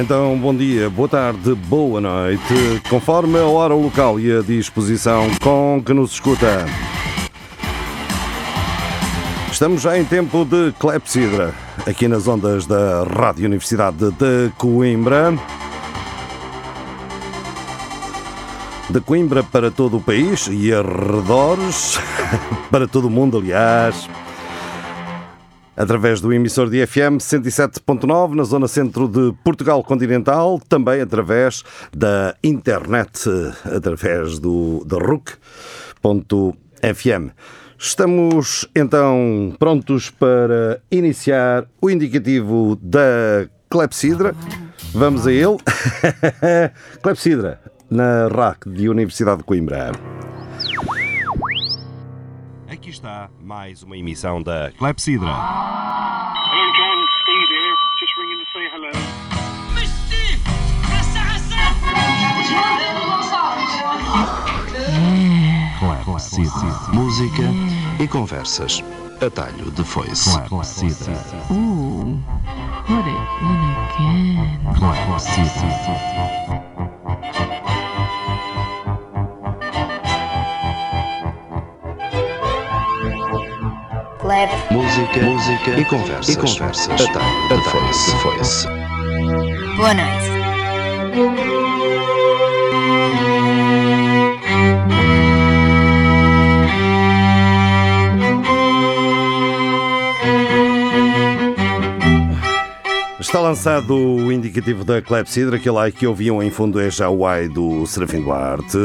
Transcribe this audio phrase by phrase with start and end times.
[0.00, 5.82] Então, bom dia, boa tarde, boa noite, conforme a hora local e a disposição com
[5.84, 6.64] que nos escuta.
[9.52, 11.52] Estamos já em tempo de clepsidra,
[11.86, 15.34] aqui nas ondas da Rádio Universidade de Coimbra.
[18.88, 21.98] De Coimbra para todo o país e arredores,
[22.72, 24.08] para todo o mundo, aliás
[25.80, 32.36] através do emissor de FM 107.9 na zona centro de Portugal continental, também através da
[32.44, 33.22] internet,
[33.64, 35.40] através do da RUC.fm.
[37.78, 44.34] Estamos então prontos para iniciar o indicativo da Clepsidra.
[44.92, 45.56] Vamos a ele.
[47.02, 47.58] Clepsidra,
[47.90, 49.92] na RAC de Universidade de Coimbra.
[52.68, 55.26] Aqui está mais uma emissão da Clepsidra.
[55.26, 57.04] Hello, John.
[57.20, 57.74] Steve here.
[57.98, 58.92] Just ringing to say hello.
[66.04, 66.94] Clepsidra.
[66.94, 67.42] Música
[67.98, 68.84] e conversas.
[69.20, 70.40] Atalho de foice.
[70.42, 71.12] Clepsidra.
[71.50, 72.20] Ooh,
[72.86, 73.16] put it
[73.96, 74.60] again.
[74.78, 76.49] Clepsidra.
[84.80, 86.34] Música, música e conversas.
[86.34, 86.88] E conversas.
[86.88, 88.10] Atalho de foice.
[88.22, 88.66] foice.
[89.76, 90.30] Boa noite.
[103.20, 107.26] Está lançado o indicativo da Clepsidra, aquele ai que ouviam em fundo é já o
[107.26, 108.78] ai do Serafim Duarte,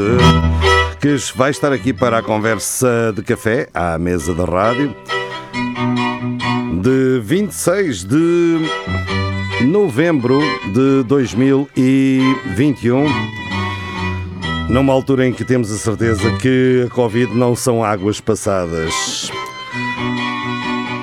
[1.00, 4.94] que vai estar aqui para a conversa de café à mesa da rádio
[6.86, 8.60] de 26 de
[9.66, 10.38] novembro
[10.72, 13.06] de 2021.
[14.70, 19.28] Numa altura em que temos a certeza que a Covid não são águas passadas.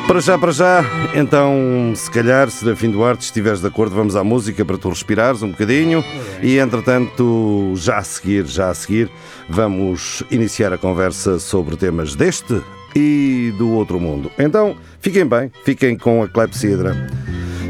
[0.07, 0.85] Para já, para já,
[1.15, 5.41] então, se calhar, Serafim Duarte, se estiveres de acordo, vamos à música para tu respirares
[5.41, 6.01] um bocadinho
[6.41, 9.11] e, entretanto, já a seguir, já a seguir,
[9.49, 12.61] vamos iniciar a conversa sobre temas deste
[12.95, 14.31] e do outro mundo.
[14.37, 16.95] Então, fiquem bem, fiquem com a Clepsidra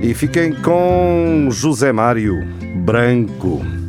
[0.02, 2.46] e fiquem com José Mário
[2.84, 3.83] Branco.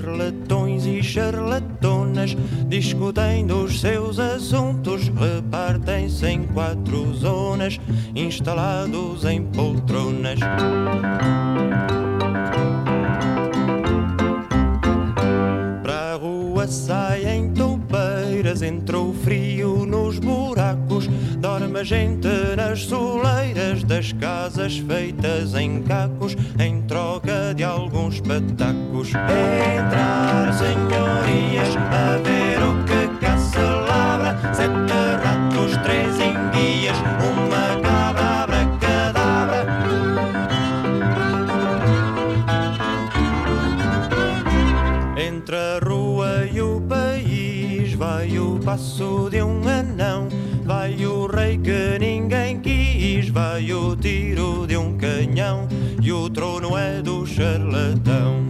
[0.00, 2.34] Charlatões e charlatonas
[2.68, 7.78] discutem dos seus assuntos, repartem-se em quatro zonas,
[8.14, 10.38] instalados em poltronas.
[15.82, 21.08] Para a rua saem toupeiras, entra o frio nos buracos,
[21.38, 28.79] dorme a gente nas soleiras das casas feitas em cacos, em troca de alguns patacos.
[29.08, 34.38] Entrar, senhorias, a ver o que cá se labra.
[34.52, 34.92] Sete
[35.22, 36.96] ratos, três enguias,
[37.32, 39.66] uma cabra, abracadabra.
[45.16, 50.28] Entre a rua e o país vai o passo de um anão.
[50.64, 55.66] Vai o rei que ninguém quis, vai o tiro de um canhão.
[56.12, 58.42] O trono é do charlatão.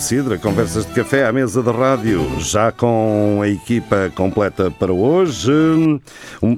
[0.00, 5.52] Clepsidra, conversas de café à mesa de rádio, já com a equipa completa para hoje.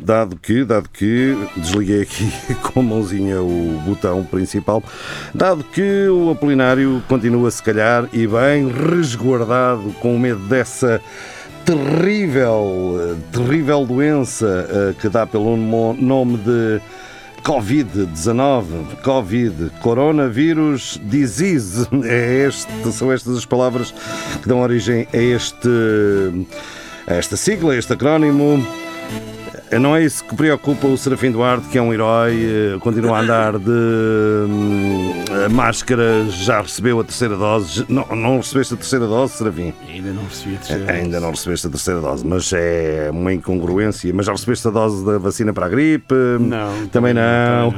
[0.00, 4.80] Dado que, dado que desliguei aqui com a mãozinha o botão principal,
[5.34, 11.00] dado que o Apolinário continua, se calhar, e bem resguardado com medo dessa
[11.64, 16.80] terrível, eh, terrível doença eh, que dá pelo nome de
[17.42, 21.88] Covid-19, Covid, Coronavírus Disease.
[22.04, 23.92] É este, são estas as palavras
[24.42, 25.68] que dão origem a, este,
[27.06, 28.64] a esta sigla, a este acrónimo.
[29.80, 32.34] Não é isso que preocupa o Serafim Duarte, que é um herói,
[32.74, 37.84] eh, continua a andar de hum, máscara, já recebeu a terceira dose.
[37.88, 39.72] Não, não recebeste a terceira dose, Serafim?
[39.88, 40.92] Ainda não recebi a terceira.
[40.92, 44.12] Ainda não recebeste a terceira dose, mas é uma incongruência.
[44.14, 46.14] Mas já recebeste a dose da vacina para a gripe?
[46.38, 47.22] Não, Também não.
[47.70, 47.74] não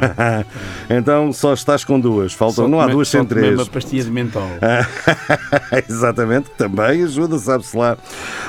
[0.91, 2.33] então só estás com duas.
[2.33, 3.55] Faltam, Só não há duas sem três.
[3.57, 4.49] uma pastilha de mentol.
[5.89, 7.97] Exatamente, que também ajuda, sabe-se lá.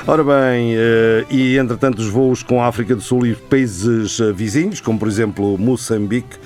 [0.06, 4.80] Ora bem, eh, e entretanto os voos com a África do Sul e países vizinhos,
[4.80, 6.36] como por exemplo Moçambique,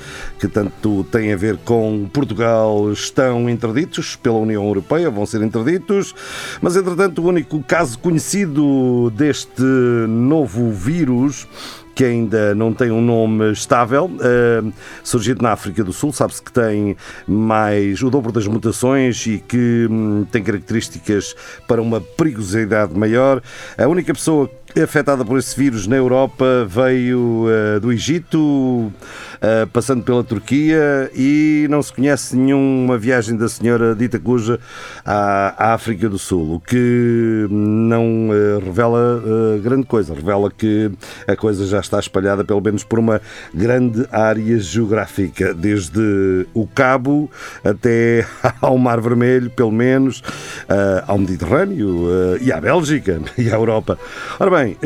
[0.40, 6.15] que tanto tem a ver com Portugal, estão interditos pela União Europeia, vão ser interditos,
[6.62, 9.62] mas entretanto o único caso conhecido deste
[10.08, 11.46] novo vírus
[11.94, 14.72] que ainda não tem um nome estável, eh,
[15.05, 19.86] surgido na África do Sul, sabe-se que tem mais o dobro das mutações e que
[19.91, 21.36] hum, tem características
[21.69, 23.43] para uma perigosidade maior.
[23.76, 24.50] A única pessoa
[24.82, 28.93] afetada por esse vírus na Europa veio eh, do Egito,
[29.41, 34.60] eh, passando pela Turquia e não se conhece nenhuma viagem da senhora dita cuja
[35.05, 40.89] à, África do Sul, o que não eh, revela eh, grande coisa, revela que
[41.27, 43.20] a coisa já está espalhada pelo menos por uma
[43.53, 47.29] grande área geográfica, desde o Cabo
[47.65, 48.25] até
[48.63, 50.22] ao Mar Vermelho, pelo menos,
[50.69, 52.06] eh, ao Mediterrâneo
[52.41, 53.99] e à Bélgica e à Europa.
[54.39, 54.77] Ora bem,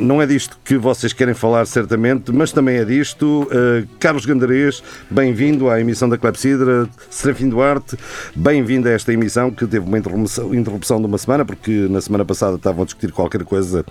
[0.00, 3.46] não é disto que vocês querem falar certamente, mas também é disto.
[3.50, 3.84] Eh,
[4.22, 6.88] Carlos Gandarês, bem-vindo à emissão da Clepsidra.
[7.10, 7.96] Serafim Duarte,
[8.34, 12.56] bem-vindo a esta emissão que teve uma interrupção, de uma semana, porque na semana passada
[12.56, 13.84] estavam a discutir qualquer coisa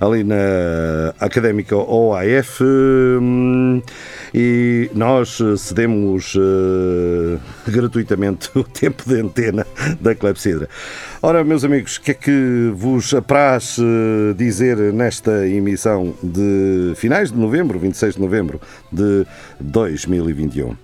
[0.00, 0.34] ali na
[1.20, 3.82] Académica OAF hum,
[4.34, 9.66] e nós cedemos eh, gratuitamente o tempo de antena
[10.00, 10.68] da Clepsidra.
[11.20, 17.32] Ora, meus amigos, o que é que vos apraz eh, dizer nesta emissão de finais
[17.32, 18.60] de novembro, 26 de novembro
[18.92, 19.26] de
[19.58, 20.76] 2021?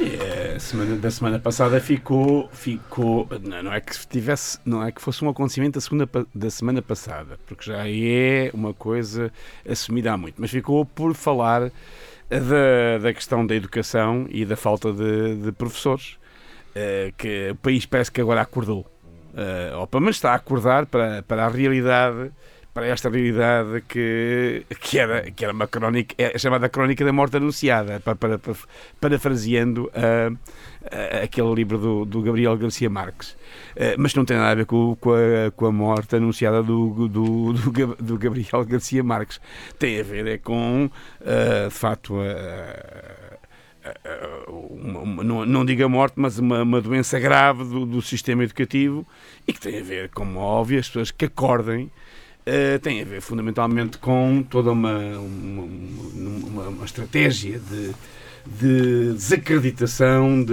[0.00, 4.90] É, a semana, da semana passada ficou, ficou não, não é que tivesse, não é
[4.90, 9.30] que fosse um acontecimento da, segunda, da semana passada, porque já é uma coisa
[9.68, 11.70] assumida há muito, mas ficou por falar
[12.30, 16.16] da, da questão da educação e da falta de, de professores,
[16.74, 18.86] eh, que o país parece que agora acordou,
[19.36, 22.32] Eh, ou pelo menos está a acordar para, para a realidade
[22.72, 27.36] para esta realidade que, que, era, que era uma crónica, é chamada Crónica da Morte
[27.36, 28.54] Anunciada, para, para, para,
[29.00, 30.30] parafraseando ah,
[30.84, 33.36] ah, aquele livro do, do Gabriel Garcia Marques.
[33.76, 37.08] Ah, mas não tem nada a ver com, com, a, com a morte anunciada do,
[37.08, 39.40] do, do, do Gabriel Garcia Marques.
[39.78, 40.88] Tem a ver é com,
[41.22, 43.39] ah, de facto, a,
[44.48, 49.06] uma- não, não digo a morte, mas uma, uma doença grave do, do sistema educativo
[49.46, 51.90] e que tem a ver, como é óbvio, as pessoas que acordem.
[52.46, 57.92] eh, tem a ver fundamentalmente com toda uma, uma, uma- uma estratégia de,
[58.46, 60.52] de desacreditação, de,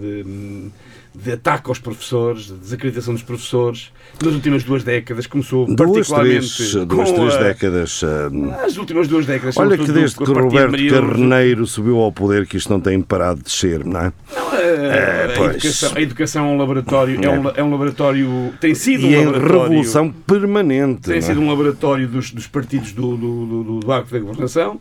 [0.00, 0.70] de,
[1.14, 3.90] de ataque aos professores, de desacreditação dos professores.
[4.22, 5.76] Nas últimas duas décadas começou Duas,
[6.08, 8.04] particularmente três, duas, três a- décadas.
[8.04, 9.56] ah, As últimas duas décadas.
[9.56, 12.80] Olha que desde a que de Roberto Lourdes- Carneiro subiu ao poder que isto não
[12.80, 14.12] tem parado de descer, não é?
[14.60, 15.50] É, a, pois.
[15.56, 19.16] educação, a educação é um laboratório, é, um, la- é um laboratório, tem sido E
[19.16, 21.00] um em laboratório, revolução permanente.
[21.02, 21.20] tem não é?
[21.20, 24.80] sido um laboratório dos, dos partidos do, do, do, do arco da governação.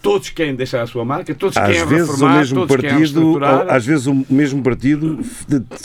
[0.00, 2.98] Todos querem deixar a sua marca, todos Às querem vezes o reformar, mesmo todos querem
[2.98, 5.18] partido, às vezes o mesmo partido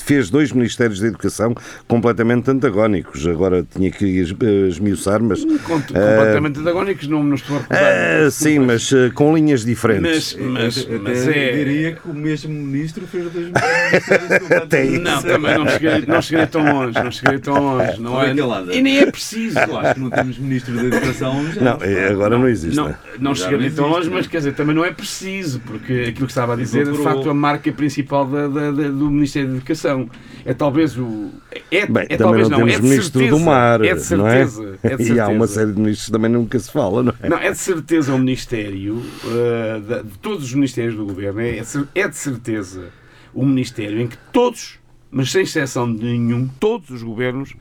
[0.05, 1.55] fez dois ministérios da educação
[1.87, 3.25] completamente antagónicos.
[3.27, 8.25] Agora tinha que eh, esmiuçar, mas Com- completamente antagónicos, não nos estou a recordar.
[8.27, 10.35] ah, sim, mas eh, com linhas diferentes.
[10.39, 11.51] mas, mas, mas é.
[11.51, 15.01] diria que o mesmo ministro fez dois ministérios Até isso.
[15.01, 17.99] Não, também não cheguei, não cheguei tão longe, não cheguei tão longe.
[17.99, 19.59] Não é é, e nem é preciso.
[19.59, 21.61] Eu acho que não temos ministro da Educação já.
[21.61, 22.75] Não, eh, agora não existe.
[22.75, 22.97] Não, né?
[23.19, 24.15] não não tão longe, né?
[24.17, 27.13] mas quer dizer, também não é preciso, porque aquilo que estava a dizer, de Procurou.
[27.15, 30.09] facto, a marca principal da- da- da- do Ministério da Educação
[30.45, 31.29] é talvez o.
[31.71, 34.15] É, Bem, é talvez não não, temos é de ministro certeza, do mar, é de
[34.15, 34.45] não é?
[34.47, 34.79] certeza.
[34.83, 35.53] É de E há uma certeza.
[35.53, 37.29] série de ministros que também nunca se fala, não é?
[37.29, 41.63] Não, é de certeza um Ministério, uh, de todos os Ministérios do Governo, é, é
[41.95, 42.89] é de certeza
[43.33, 44.79] um Ministério em que todos,
[45.11, 47.53] mas sem exceção de nenhum, todos os governos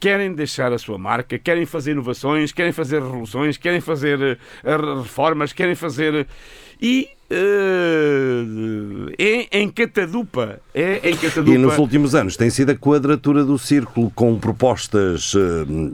[0.00, 5.52] querem deixar a sua marca, querem fazer inovações, querem fazer revoluções, querem fazer eh, reformas,
[5.52, 6.26] querem fazer.
[6.80, 9.14] E eh,
[9.52, 10.60] é em catadupa.
[10.74, 11.50] É em catadupa.
[11.54, 15.32] E nos últimos anos tem sido a quadratura do círculo com propostas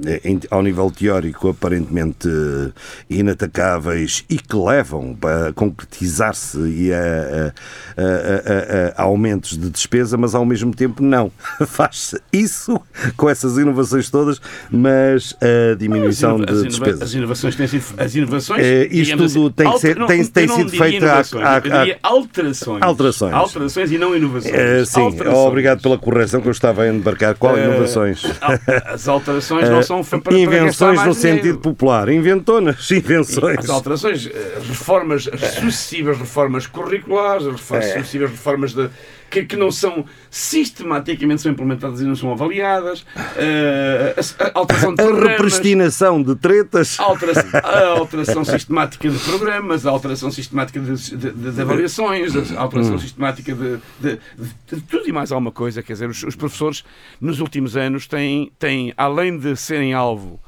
[0.06, 2.70] eh, em- ao nível teórico aparentemente eh,
[3.10, 5.16] inatacáveis e que levam
[5.48, 11.30] a concretizar-se e a, a- a- a- aumentos de despesa, mas ao mesmo tempo não.
[11.66, 12.80] Faz-se isso
[13.16, 14.40] com essas inovações todas,
[14.70, 17.02] mas a diminuição As inova- as de despesas.
[17.02, 17.84] As inovações têm sido.
[17.96, 18.62] As inovações.
[18.64, 21.60] É, isto tudo tem que ser- não, tem- tem não sido diria feito à- eu
[21.62, 22.82] diria alterações.
[22.82, 23.32] Alterações.
[23.34, 24.54] Alterações e não inovações.
[24.54, 25.46] Eh, sim, Alterações.
[25.46, 27.34] obrigado pela correção que eu estava a embarcar.
[27.36, 28.22] Qual Eh, inovações?
[28.86, 31.14] As alterações não são fa- para, para Invenções no dinheiro.
[31.40, 32.08] sentido popular.
[32.08, 33.58] Inventonas, invenções.
[33.58, 35.24] As alterações, eh, reformas,
[35.60, 37.92] sucessivas reformas curriculares, reformas, É.
[37.98, 38.88] sucessivas reformas de,
[39.30, 43.04] que, que não são sistematicamente são implementadas e não são avaliadas,
[43.36, 46.98] eh, a, a alteração de A repristinação de tretas.
[47.00, 52.34] a alteração, a alteração sistemática de programas, a alteração sistemática de, de- de- de avaliações,
[52.56, 52.98] a alteração Hum.
[52.98, 54.18] sistemática de,
[54.88, 55.82] tudo e mais alguma coisa.
[55.82, 56.84] Quer dizer, os, os professores
[57.20, 60.40] nos últimos anos têm, têm, além de serem alvo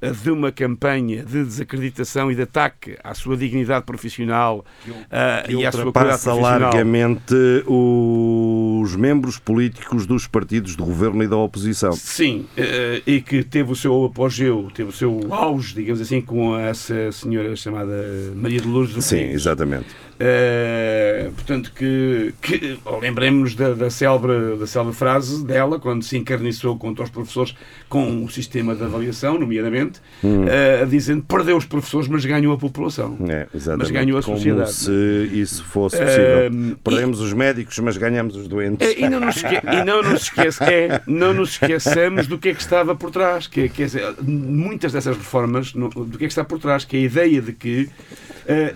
[0.00, 4.64] de uma campanha de desacreditação e de ataque à sua dignidade profissional
[5.10, 6.40] eh, que e à sua profissional.
[6.40, 7.34] largamente
[7.66, 11.92] os membros políticos dos partidos do governo e da oposição.
[11.92, 16.56] Sim, eh, e que teve o seu apogeu, teve o seu auge, digamos assim, com
[16.56, 17.92] essa senhora chamada
[18.34, 19.88] Maria de Lourdes Sim, exatamente.
[20.22, 26.76] Eh, portanto, que, que lembremos da, da, célebre, da célebre frase dela, quando se encarniçou
[26.76, 27.54] contra os professores
[27.88, 30.44] com o sistema de avaliação, nomeadamente, Hum.
[30.46, 33.16] eh, dizendo perdeu os professores, mas ganhou a população.
[33.28, 33.46] É.
[33.78, 34.72] Mas ganhou a Como sociedade.
[34.74, 36.44] se isso fosse possível.
[36.44, 38.86] Ehm, Perdemos os médicos, mas ganhamos os doentes.
[38.86, 42.50] É, e não nos, esque- e não nos esquece, é, não nos esqueçamos do que
[42.50, 43.46] é que estava por trás.
[43.46, 46.84] Que, é- quer dizer, muitas dessas reformas, no- do que é que está por trás,
[46.84, 47.88] que é a ideia de que,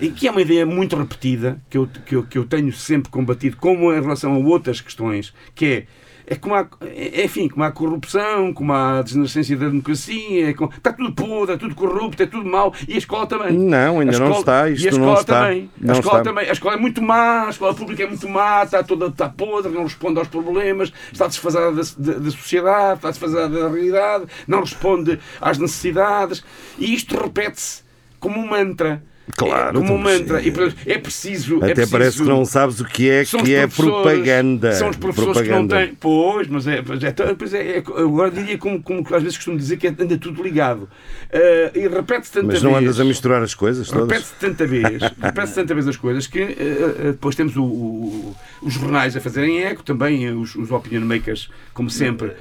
[0.01, 3.11] e que é uma ideia muito repetida, que eu, que, eu, que eu tenho sempre
[3.11, 5.87] combatido, como em relação a outras questões, que é.
[6.27, 10.73] É como há, é, enfim, como há corrupção, como há desnascência da democracia, é como-
[10.75, 13.53] está tudo podre, é tudo corrupto, é tudo mau, e a escola também.
[13.53, 15.41] Não, ainda A não está, e isto a não escola está.
[15.43, 15.71] também.
[15.79, 16.31] Não a escola está.
[16.31, 16.49] também.
[16.49, 19.71] A escola é muito má, a escola pública é muito má, está toda está podre,
[19.71, 24.61] não responde aos problemas, está desfasada da, da- da sociedade, está desfasada da realidade, não
[24.61, 26.43] responde às necessidades.
[26.79, 27.83] E isto repete-se
[28.19, 29.03] como um mantra.
[29.37, 30.39] Claro, como mas mantra.
[30.43, 30.49] é-
[30.87, 31.55] é preciso.
[31.55, 33.91] é Até preciso- parece que não sabes o que é são os que é professores-
[34.03, 34.73] propaganda.
[34.73, 35.77] São os professores propaganda.
[35.77, 35.97] que não têm.
[35.99, 36.83] Pois, mas é.
[36.87, 40.19] Mas é, pois é, é- agora diria como, como às vezes costumo dizer que anda
[40.19, 40.89] tudo ligado.
[41.33, 42.83] Ah, e repete-se tanta Mas não vez.
[42.83, 44.09] andas a misturar as coisas todas?
[44.09, 44.85] Repete-se tanta vez,
[45.23, 49.63] repete-se tanta vez as coisas que eh, depois temos o- o- os jornais a fazerem
[49.65, 52.33] eco, também os, os opinion makers, como sempre,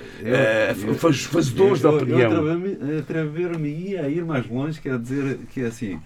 [0.97, 2.31] faz- fazedores da Eu- opinião.
[2.47, 5.99] Eu atrever-me a ir mais longe, quer dizer que é assim.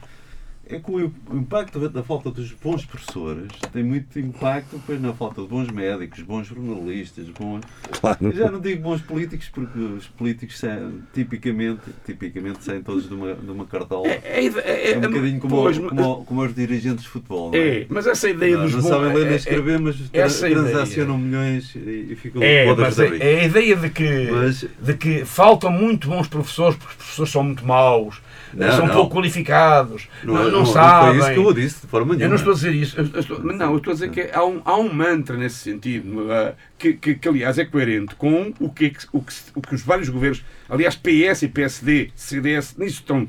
[0.69, 5.41] É que o impacto da falta dos bons professores tem muito impacto depois na falta
[5.41, 7.62] de bons médicos, bons jornalistas, bons.
[8.00, 8.17] Claro.
[8.21, 13.13] Eu já não digo bons políticos porque os políticos saem- tipicamente, tipicamente saem todos de
[13.13, 14.07] uma, de uma cartola.
[14.07, 17.51] É, é, é, É um bocadinho como, pois, como, como os dirigentes de futebol.
[17.51, 19.95] Não é, mas essa ideia Não, dos não bons- sabem ler nem é- escrever, mas
[20.09, 20.63] tra- essa ideia.
[20.65, 24.93] transacionam milhões e, e ficam É, mas é, é a ideia de que, Mas- de
[24.95, 28.21] que faltam muito bons professores, porque os professores são muito maus,
[28.53, 28.93] Não, são não.
[28.95, 31.09] pouco qualificados, não, não, não sabem.
[31.09, 32.29] foi isso que eu disse, de forma Eu nenhuma.
[32.29, 34.45] não estou a dizer isso, eu- eu estou- não, eu estou a dizer que há
[34.45, 38.69] um, há um mantra nesse sentido, ah, que, que, que, aliás é coerente com o
[38.69, 43.27] que, o, que, o que os vários governos, aliás PS e PSD, CDS, nisso estão,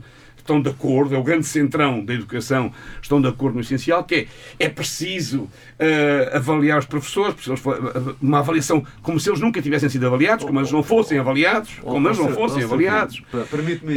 [0.49, 4.27] estão de acordo, é o grande centrão da educação, estão de acordo no essencial, que
[4.59, 9.89] é, é preciso ah, avaliar os professores, for- uma avaliação como se eles nunca tivessem
[9.91, 13.23] sido avaliados, como eles não fossem avaliados, como eles não fossem avaliados.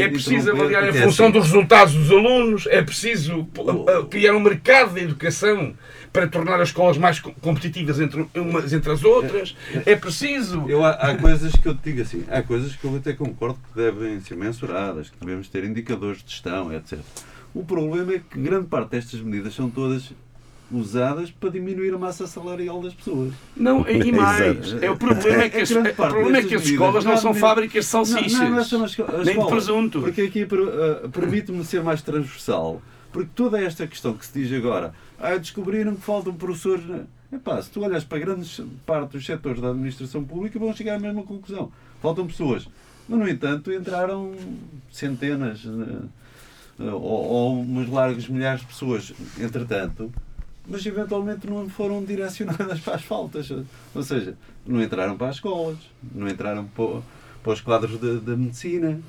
[0.04, 4.06] É preciso avaliar em é função assim, dos resultados dos alunos, é preciso uh, uh,
[4.06, 5.74] criar um mercado de educação
[6.12, 10.66] para tornar as escolas mais co- competitivas entre umas entre as outras, é preciso.
[10.68, 13.58] Eu, há, há coisas que eu te digo assim, há coisas que eu até concordo
[13.70, 17.00] que devem ser mensuradas, que devemos ter indicadores de gestão, etc.
[17.54, 20.12] O problema é que grande parte destas medidas são todas
[20.72, 23.34] usadas para diminuir a massa salarial das pessoas.
[23.56, 26.56] Não, e mais, é o problema é que as, grande o parte problema é que
[26.56, 29.46] as escolas não são fábricas de salsichas, Não, não, não são as, as nem de
[29.48, 30.02] presunto.
[30.02, 32.82] Porque aqui uh, permite-me ser mais transversal.
[33.12, 36.86] Porque toda esta questão que se diz agora, ah, descobriram que faltam professores.
[36.88, 40.96] na- Epá, se tu olhas para grandes parte dos setores da administração pública, vão chegar
[40.96, 41.72] à mesma conclusão.
[42.02, 42.68] Faltam pessoas.
[43.08, 44.34] Mas, no entanto, entraram
[44.92, 50.12] centenas eh, ou, ou umas largas milhares de pessoas, entretanto,
[50.68, 53.50] mas eventualmente não foram direcionadas para as faltas.
[53.96, 55.78] Ou seja, não entraram para as escolas,
[56.14, 57.02] não entraram para,
[57.44, 59.00] para os quadros da medicina.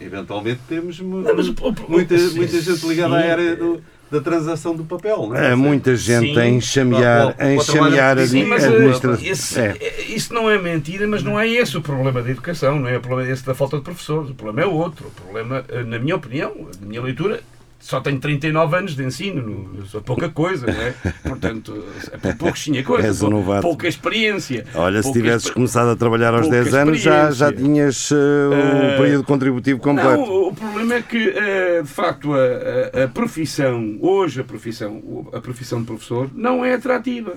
[0.00, 1.48] Eventualmente temos Não, mas
[1.88, 3.28] muita, sim, muita gente ligada à sim.
[3.28, 5.26] área do- da transação do papel.
[5.28, 5.52] Não é?
[5.52, 6.38] Há muita gente Sim.
[6.40, 9.26] a enxamear, a enxamear a Sim, mas, administração.
[9.26, 9.76] esse- É.
[9.80, 12.96] é- isso não é mentira, mas não é esse o problema da educação, não é
[12.96, 14.30] o problema esse da falta de professores.
[14.30, 15.08] O problema é outro.
[15.08, 17.40] O problema, eh, na minha opinião, na minha leitura,
[17.80, 20.94] só tenho 39 anos de ensino, não- sou pouca coisa, não é?
[21.22, 21.84] Portanto,
[22.22, 23.62] é pouquinha coisa, És um novato.
[23.62, 24.66] pouca experiência.
[24.74, 28.10] Olha, se pouca tivesses exper- começado a trabalhar aos pouca 10 anos, já, já tinhas
[28.10, 28.14] uh,
[28.50, 30.20] o Eh, período contributivo completo.
[30.26, 35.28] Não, o problema é que, eh, de facto, a, a- a profissão, hoje a profissão,
[35.32, 37.34] a profissão de professor, não é atrativa.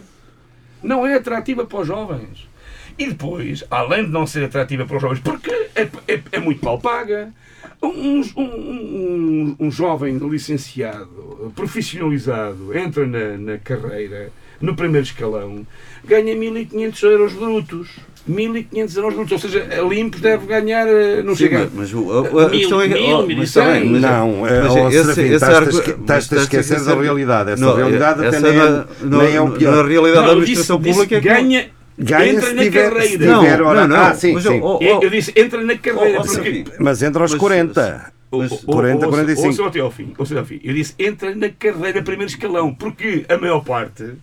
[0.83, 2.49] Não é atrativa para os jovens.
[2.97, 6.65] E depois, além de não ser atrativa para os jovens, porque é, é- é muito
[6.65, 7.31] mal paga,
[7.81, 15.65] um, um- um- um jovem licenciado, profissionalizado, entra na, na carreira, no primeiro escalão,
[16.05, 17.89] ganha 1.500 euros brutos.
[18.29, 21.59] 1.500 euros brutos, ou seja, a limpos deve ganhar, eh, não Sim, chega...
[21.73, 22.93] mas, mas o- a, a Mil, questão é que.
[22.93, 23.85] mil, oh, mil e mas cem.
[23.89, 27.51] mas- Não, eh, mas oh, esse- Serafim, esse estás-te a mas esquecer da realidade.
[27.51, 29.75] Essa Não, realidade até nem é- nem é o no- pior.
[29.75, 32.89] Na realidade Não, da administração disse- pública é ganha, Ganha entra se na tiver, se
[32.91, 33.09] carreira.
[33.17, 33.25] tiver
[33.59, 33.81] Não, hora.
[33.81, 34.03] não, não.
[34.03, 34.59] Ah, sim, Mas, sim.
[34.61, 36.63] oh, oh, Eu, eu disse, entra na carreira, Oh, oh, porque...
[36.79, 38.11] Mas entra aos Mas- 40.
[38.31, 39.47] mas- Ou- 40, ou- 45.
[39.55, 40.59] Ou, ou, até ao fim, ou seja, ao fim.
[40.63, 44.13] Eu disse, entra na carreira primeiro escalão, porque a maior parte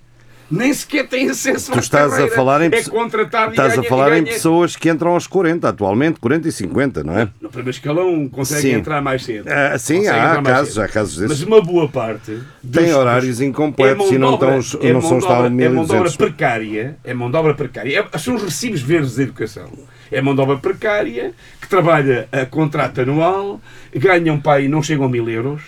[0.51, 2.35] nem sequer tem acesso Tu estás a carreira.
[2.35, 6.19] falar em É contratado Estás ganha, a falar em pessoas que entram aos 40, atualmente,
[6.21, 7.29] 40 e 50, não é?
[7.41, 8.73] No primeiro escalão consegue Sim.
[8.73, 9.49] entrar mais cedo.
[9.49, 10.83] Ah, sim, Consegue há casos, cedo.
[10.85, 11.45] há casos Mas desses.
[11.45, 12.39] uma boa parte
[12.73, 15.93] Tem horários incompletos é e não, obra- estão, é não são obra- É mão de
[15.93, 16.17] obra 1200.
[16.17, 16.97] precária.
[17.05, 18.07] É mão de obra precária.
[18.13, 19.69] É- são os recibos verdes da educação.
[20.11, 23.61] É mão de obra precária que trabalha a contrato anual,
[23.95, 25.61] ganha um pai não chegam a mil euros.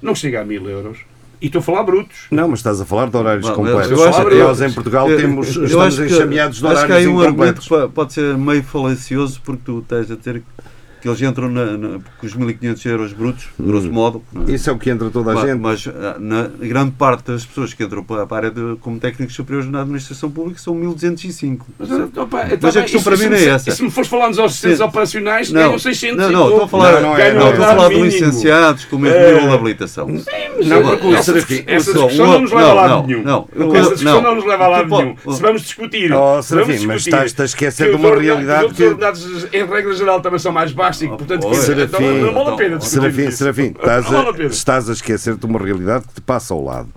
[0.00, 0.98] Não chega a mil euros.
[1.42, 2.16] E estou a falar brutos.
[2.30, 3.90] Não, mas estás a falar de horários Não, completos.
[3.90, 7.20] eu acho- Nós em Portugal temos, estamos enxameados de Acho que há horários aí um
[7.20, 10.62] argumento que pode ser meio falacioso porque tu estás a dizer que
[11.08, 11.88] eles entram na, na,
[12.18, 14.22] com os 1.500 euros brutos, grosso modo.
[14.46, 15.58] Isso é o que entra toda a Ma- gente.
[15.60, 18.98] Mas ah, na grande parte das pessoas que entram para para a área de, como
[18.98, 21.60] técnicos superiores na administração pública são 1.205.
[21.78, 23.70] Mas, opa, Mas tá a bem, questão isso- para mim não é essa.
[23.70, 24.84] Se me fores falar nos assistentes Sim.
[24.84, 27.64] operacionais, Não, ganham 600 não, e não, estou a falar, Não, não é, não, estou
[27.64, 30.08] a falar de licenciados com o mesmo Eh, nível de habilitação.
[30.08, 31.32] Mas, Não, eh, porque o essa,
[31.66, 33.22] essa discussão não nos leva a não, lado não, nenhum.
[33.22, 34.22] não, essa discussão não.
[34.22, 35.16] não nos leva a lado nenhum.
[35.34, 36.12] Se vamos discutir.
[36.12, 39.64] Oh, se Serafim, mas estás-te a esquecer que de uma realidade Os que- ordenados, em
[39.66, 41.16] regra geral, também são mais baixos plástico.
[41.16, 42.78] Portanto, quer dizer, não, Serafim, não vale a pena.
[42.78, 43.30] discutirmos Serafim.
[43.30, 44.48] Serafim, estás vale a a, pena.
[44.48, 46.88] estás a esquecer-te uma realidade que te passa ao lado.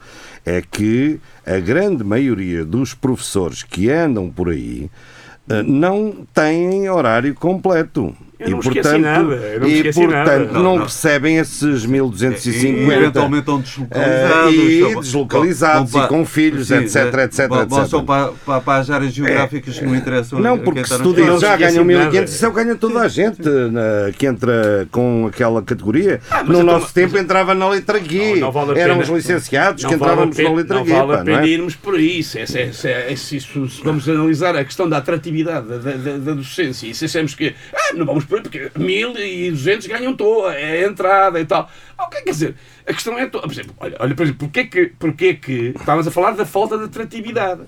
[0.45, 4.91] É que a grande maioria dos professores que andam por aí
[5.49, 8.15] eh, não têm horário completo.
[8.39, 10.39] Eu não esqueci nada, eu não e esqueci portanto nada.
[10.39, 10.83] não, Não, não.
[10.83, 14.53] recebem esses 1250 eventualmente estão deslocalizados.
[14.55, 17.85] e só- deslocalizados vão e com filhos, etc, é, etc, vão- etc.
[17.87, 20.39] só para, para, para as áreas geográficas que não interessam.
[20.39, 22.05] Não, porque se tu dizes não já ganham de nada.
[22.05, 26.19] 1500, isso é o ganha toda a gente na- que entra com aquela categoria.
[26.29, 28.33] Ah, no então, nosso tempo entrava na letra G.
[28.35, 29.03] Não, não vale a Eram pena.
[29.03, 30.91] os licenciados Não que vale entrávamos pena- na letra não G.
[30.93, 31.47] vale pá, a não pena é?
[31.47, 32.21] irmos por aí.
[32.23, 32.39] Se,
[33.83, 37.93] vamos analisar a questão da atratividade da, da, da docência e se achamos que ah,
[37.95, 41.69] não vamos aí porque 1200 ganham toa, é a entrada e tal.
[41.97, 42.55] Ah, o que é que quer dizer?
[42.87, 43.27] A questão é.
[43.27, 46.77] Por exemplo, olha, olha por exemplo, porquê que, porquê que estávamos a falar da falta
[46.77, 47.61] de atratividade?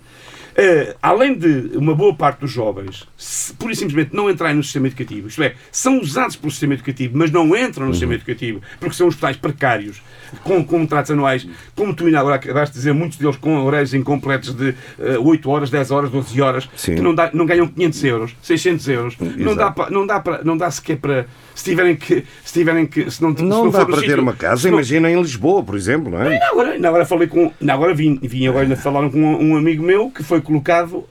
[0.60, 4.64] Eh, além de uma boa parte dos jovens, se, pura e simplesmente não entrarem no
[4.64, 8.60] sistema educativo, isto é, são usados pelo sistema educativo, mas não entram no sistema educativo,
[8.80, 10.02] porque são hospitais precários,
[10.44, 14.52] com contratos anuais, como tu ainda agora acabaste de dizer, muitos deles com horários incompletos
[14.56, 16.96] de eh, 8 horas, 10 horas, 12 horas, Sim.
[16.96, 19.16] que não, dá- não ganham 500 euros, 600 euros.
[19.20, 21.28] Não dá, pa- não, dá para, não dá sequer para.
[21.54, 22.24] Se tiverem que.
[22.44, 24.78] Se tiverem que se não, se Não não dá para ter sítio- uma casa, não-
[24.78, 26.34] imagina em Lisboa, por exemplo, não é?
[26.34, 27.52] Ainda agora, agora falei com.
[27.68, 31.06] Agora vim, vim agora ainda falaram com um, um amigo meu que foi colocado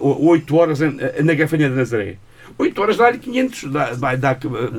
[0.00, 2.16] uh, 8 horas em- na Gafanha de Nazaré.
[2.58, 4.38] 8 horas dá-lhe 500, dá, vai dar uh,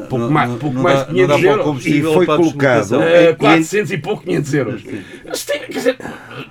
[0.09, 1.85] pouco Não- mais, pouco não mais dá- de 500 não dá para o euros.
[1.85, 2.91] E foi colocado-.
[2.97, 4.83] Uh, É, 400 e pouco, 500 euros.
[4.83, 5.97] Tem- Quer dizer,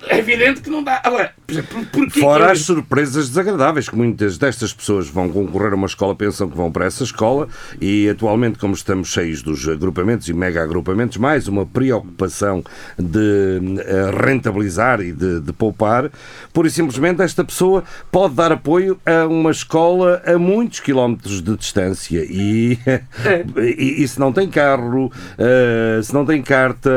[0.07, 1.01] é evidente que não dá.
[1.03, 5.29] Agora, por exemplo, por, porquê Fora que- as surpresas desagradáveis, que muitas destas pessoas vão
[5.29, 7.47] concorrer a uma escola, pensam que vão para essa escola,
[7.81, 12.63] e atualmente, como estamos cheios dos agrupamentos e mega agrupamentos, mais uma preocupação
[12.97, 16.09] de eh, rentabilizar e de, de poupar,
[16.53, 21.57] pura e simplesmente esta pessoa pode dar apoio a uma escola a muitos quilómetros de
[21.57, 22.77] distância e,
[23.57, 26.89] e, e se não tem carro, eh, se não tem carta,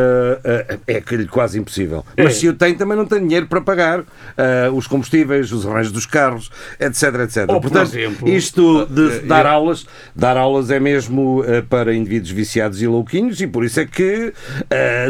[0.45, 2.05] eh, é quase impossível.
[2.17, 2.25] É.
[2.25, 4.05] Mas se o tem, também não tem dinheiro para pagar
[4.37, 7.37] eh, os combustíveis, os arranjos dos carros, etc, etc.
[7.49, 12.81] Ou, por Portanto, exemplo, isto de dar aulas, dar aulas é mesmo para indivíduos viciados
[12.83, 14.33] e louquinhos e por isso é que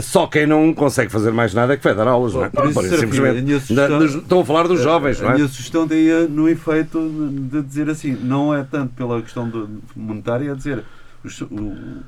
[0.03, 2.49] só quem não consegue fazer mais nada é que vai dar aulas, não é?
[2.49, 3.39] Por isso, simplesmente.
[3.53, 5.35] a Da- sugestão- Estão a falar dos jovens, não A é?
[5.37, 7.01] minha sugestão daí é no efeito
[7.51, 10.85] de dizer assim, não é tanto pela questão do- monetária, é dizer
[11.51, 12.03] o,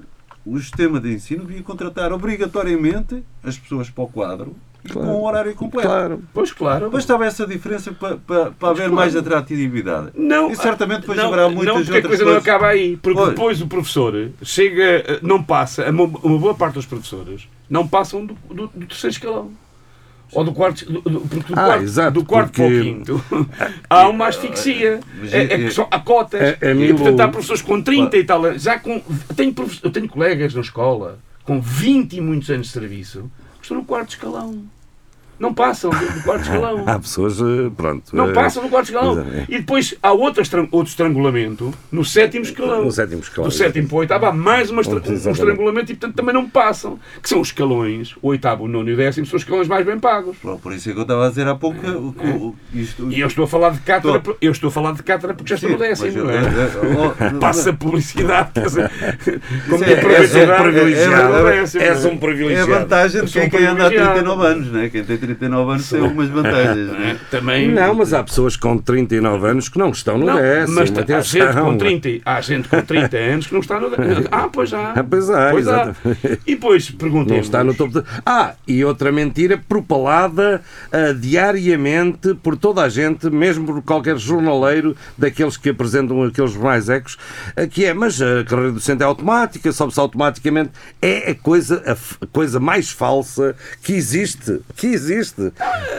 [0.46, 4.54] o sistema de ensino devia contratar obrigatoriamente as pessoas para o quadro
[4.84, 5.88] e com um horário completo.
[5.88, 6.22] Claro.
[6.32, 6.90] Pois claro.
[6.90, 8.94] Bastava essa diferença para, para, para haver claro.
[8.94, 10.10] mais atratividade.
[10.14, 12.48] Não, e certamente depois não, haverá muitas não, porque a outras coisa não coisas.
[12.48, 12.96] acaba aí.
[12.98, 13.30] Porque Olha.
[13.30, 18.26] depois o professor chega, eh, não passa, uma uma boa parte dos professores não passam
[18.26, 19.50] do, do- do terceiro escalão.
[20.34, 22.82] Ou do quarto, do, do- porque do Ah, quarto, exato, do quarto para o porque-
[22.82, 23.24] quinto
[23.88, 25.00] há uma asfixia.
[25.30, 26.40] É, é é- há cotas.
[26.40, 28.58] É- é e, portanto, há professores com 30 e tal.
[28.58, 29.00] Já com,
[29.36, 33.76] tenho, eu tenho colegas na escola com 20 e muitos anos de serviço que estão
[33.76, 34.64] no quarto escalão.
[35.38, 36.84] Não passam do, do quarto escalão.
[36.86, 38.14] Há pessoas, eh, pronto.
[38.14, 39.20] Não eh, passam no quarto escalão.
[39.20, 39.44] é.
[39.48, 42.84] E depois há outro, outro estrangulamento no sétimo escalão.
[42.84, 45.30] No sétimo escalão, Do sétimo para o oitavo há mais uma estra- um Exatamente.
[45.40, 46.98] estrangulamento e, portanto, também não passam.
[47.22, 49.84] Que são os escalões, o oitavo, o nono e o décimo, são os escalões mais
[49.84, 50.36] bem pagos.
[50.38, 53.10] Pronto, Por isso é que eu estava a dizer há pouco o- isto.
[53.10, 54.36] E eu estou a falar de cátedra, Estou.
[54.40, 56.36] eu estou a falar de cátedra porque já estou no décimo, mas, não é?
[56.36, 58.90] eh, oh, Passa publicidade, quer dizer,
[59.68, 61.48] com Isso minha é- é- é- privilegiado.
[61.48, 62.70] é És não um É a privilegiado.
[62.70, 64.12] vantagem de quem, um quem anda há privilegiado.
[64.14, 64.88] 39 anos, né?
[64.90, 66.98] Quem tem 39 anos tem algumas vantagens, é?
[66.98, 67.18] né?
[67.30, 67.70] Também.
[67.72, 70.76] Não, mas há pessoas com 39 anos que não estão no Não, décimo.
[70.76, 71.22] mas há atenção.
[71.24, 73.88] gente, com 30, há gente com 30 anos que não está no.
[74.30, 74.92] Ah, pois há.
[74.92, 75.94] Ah, pois há, Pois há.
[76.46, 77.36] E depois perguntei.
[77.36, 78.06] Não está no topo de...
[78.24, 84.96] Ah, e outra mentira propalada ah, diariamente por toda a gente, mesmo por qualquer jornaleiro
[85.16, 87.16] daqueles que apresentam aqueles jornais ecos,
[87.56, 90.70] ah, que é, mas a carreira docente é automática, sobe-se automaticamente.
[91.00, 94.60] É a coisa, a a coisa mais falsa que existe.
[94.76, 95.13] Que existe.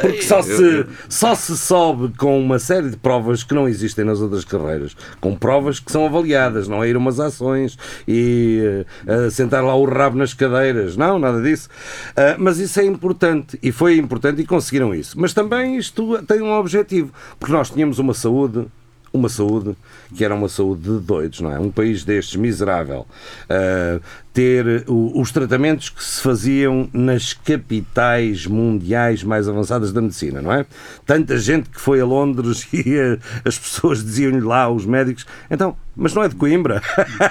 [0.01, 4.19] Porque só se, só se sobe com uma série de provas que não existem nas
[4.19, 4.95] outras carreiras.
[5.19, 9.85] Com provas que são avaliadas, não é ir umas ações e eh, sentar lá o
[9.85, 10.95] rabo nas cadeiras.
[10.97, 11.69] Não, nada disso.
[12.15, 15.19] Ah, mas isso é importante e foi importante e conseguiram isso.
[15.19, 18.65] Mas também isto tem um objetivo, porque nós tínhamos uma saúde
[19.15, 19.75] uma saúde
[20.15, 21.59] que era uma saúde de doidos, não é?
[21.59, 23.05] Um país destes miserável
[23.49, 23.99] ah,
[24.33, 30.51] ter o- os tratamentos que se faziam nas capitais mundiais mais avançadas da medicina, não
[30.51, 30.65] é?
[31.05, 35.75] Tanta gente que foi a Londres e eh, as pessoas diziam-lhe lá, os médicos, então,
[35.95, 36.81] mas não é de Coimbra?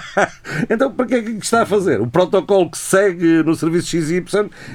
[0.70, 2.00] então, para que é que está a fazer?
[2.00, 4.24] O protocolo que se segue no serviço XY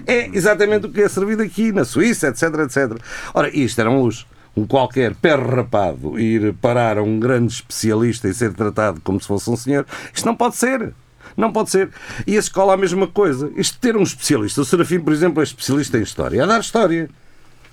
[0.06, 2.98] é exatamente o que é servido aqui na Suíça, etc, etc.
[3.34, 8.34] Ora, isto eram os um qualquer perro rapado ir parar a um grande especialista e
[8.34, 10.94] ser tratado como se fosse um senhor, isto não pode ser.
[11.38, 11.90] Não pode ser.
[12.28, 13.52] E a escola a mesma coisa.
[13.56, 14.62] Isto ter um especialista.
[14.62, 16.44] O Serafim, por exemplo, é especialista em história.
[16.44, 17.10] A dar história.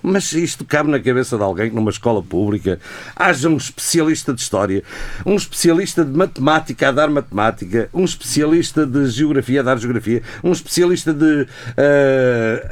[0.03, 2.79] Mas isto cabe na cabeça de alguém que numa escola pública
[3.17, 4.85] haja um especialista de história,
[5.25, 10.53] um especialista de matemática a dar matemática, um especialista de geografia a dar geografia, um
[10.53, 11.49] especialista de.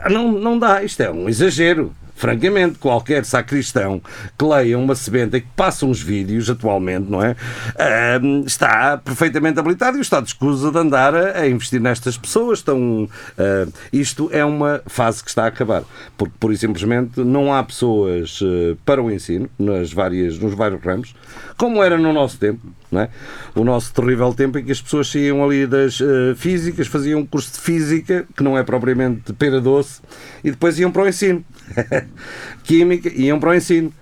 [0.05, 1.93] ah, não, não dá, isto é um exagero.
[2.14, 4.00] Francamente, qualquer sacristão
[4.38, 7.37] que leia uma sebenta e que passa uns vídeos atualmente, não é?
[7.77, 12.61] Ah, está perfeitamente habilitado e o Estado escusa de andar a, a investir nestas pessoas.
[12.61, 15.83] Estão, ah, isto é uma fase que está a acabar.
[16.16, 21.14] Porque, por simplesmente, não há pessoas ah, para o ensino nas várias, nos vários ramos,
[21.57, 22.61] como era no nosso tempo.
[22.94, 23.09] Não é?
[23.54, 27.26] O nosso terrível tempo em que as pessoas saíam ali das ah, físicas, faziam um
[27.26, 30.00] curso de física, que não é propriamente pera doce,
[30.42, 31.44] e depois iam para o ensino.
[32.62, 33.92] Química, iam para o ensino.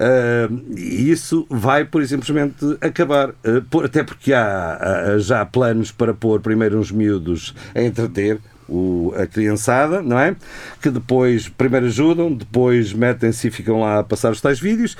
[0.00, 3.30] Uh, e isso vai, por simplesmente, acabar.
[3.44, 4.78] Uh, por- até porque há,
[5.14, 10.36] há já planos para pôr primeiro uns miúdos a entreter o- a criançada, não é?
[10.80, 14.96] Que depois primeiro ajudam, depois metem-se e ficam lá a passar os tais vídeos.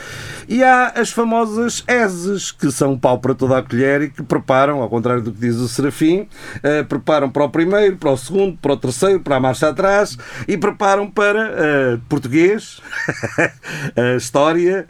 [0.48, 4.82] E há as famosas ESES, que são pau para toda a colher e que preparam,
[4.82, 6.22] ao contrário do que diz o Serafim,
[6.56, 10.16] uh, preparam para o primeiro, para o segundo, para o terceiro, para a marcha atrás
[10.48, 12.80] e preparam para uh, português,
[14.16, 14.86] história,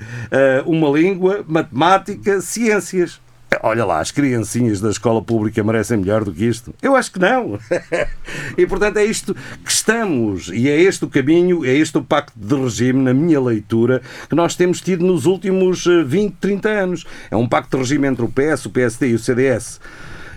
[0.64, 3.20] uh, uma língua, matemática, ciências.
[3.62, 6.74] Olha lá, as criancinhas da escola pública merecem melhor do que isto?
[6.80, 7.58] Eu acho que não.
[8.56, 9.34] e portanto é isto
[9.64, 13.40] que estamos, e é este o caminho, é este o pacto de regime, na minha
[13.40, 17.06] leitura, que nós temos tido nos últimos eh, 20, 30 anos.
[17.30, 19.80] É um pacto de regime entre o PS, o PSD e o CDS.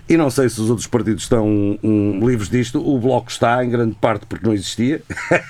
[0.06, 1.46] E não sei se os outros partidos estão
[1.82, 2.78] hum, livres disto.
[2.86, 5.00] O Bloco está, em grande parte, porque não existia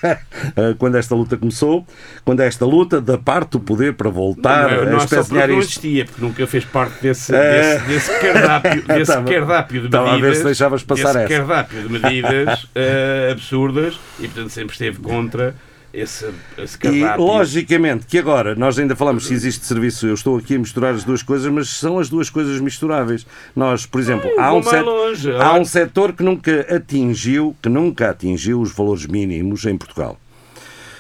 [0.01, 1.85] eh, quando esta luta começou.
[2.25, 5.15] Quando esta luta da parte do poder para voltar não, a não é só porque
[5.17, 5.71] espezinhar não isto.
[5.71, 7.79] existia, porque nunca fez parte desse, É.
[7.81, 10.39] desse, desse cardápio, desse Estava- cardápio de estava a ver medidas.
[10.39, 11.29] se deixavas passar essa.
[11.29, 15.55] cardápio de medidas eh, absurdas e, portanto, sempre esteve contra
[15.95, 16.29] esse,
[16.59, 17.25] esse E cardápio.
[17.25, 21.05] logicamente que agora nós ainda falamos se existe serviço, eu estou aqui a misturar as
[21.05, 23.27] duas coisas, mas são as duas coisas misturáveis.
[23.55, 25.31] Nós, por exemplo, Ai, há um, set- longe.
[25.33, 30.19] há um setor que nunca atingiu, que nunca atingiu os valores mínimos em Portugal.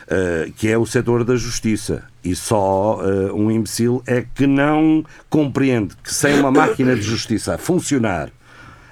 [0.05, 2.05] Uh, que é o setor da justiça.
[2.23, 7.55] E só uh, um imbecil é que não compreende que sem uma máquina de justiça
[7.55, 8.29] a funcionar,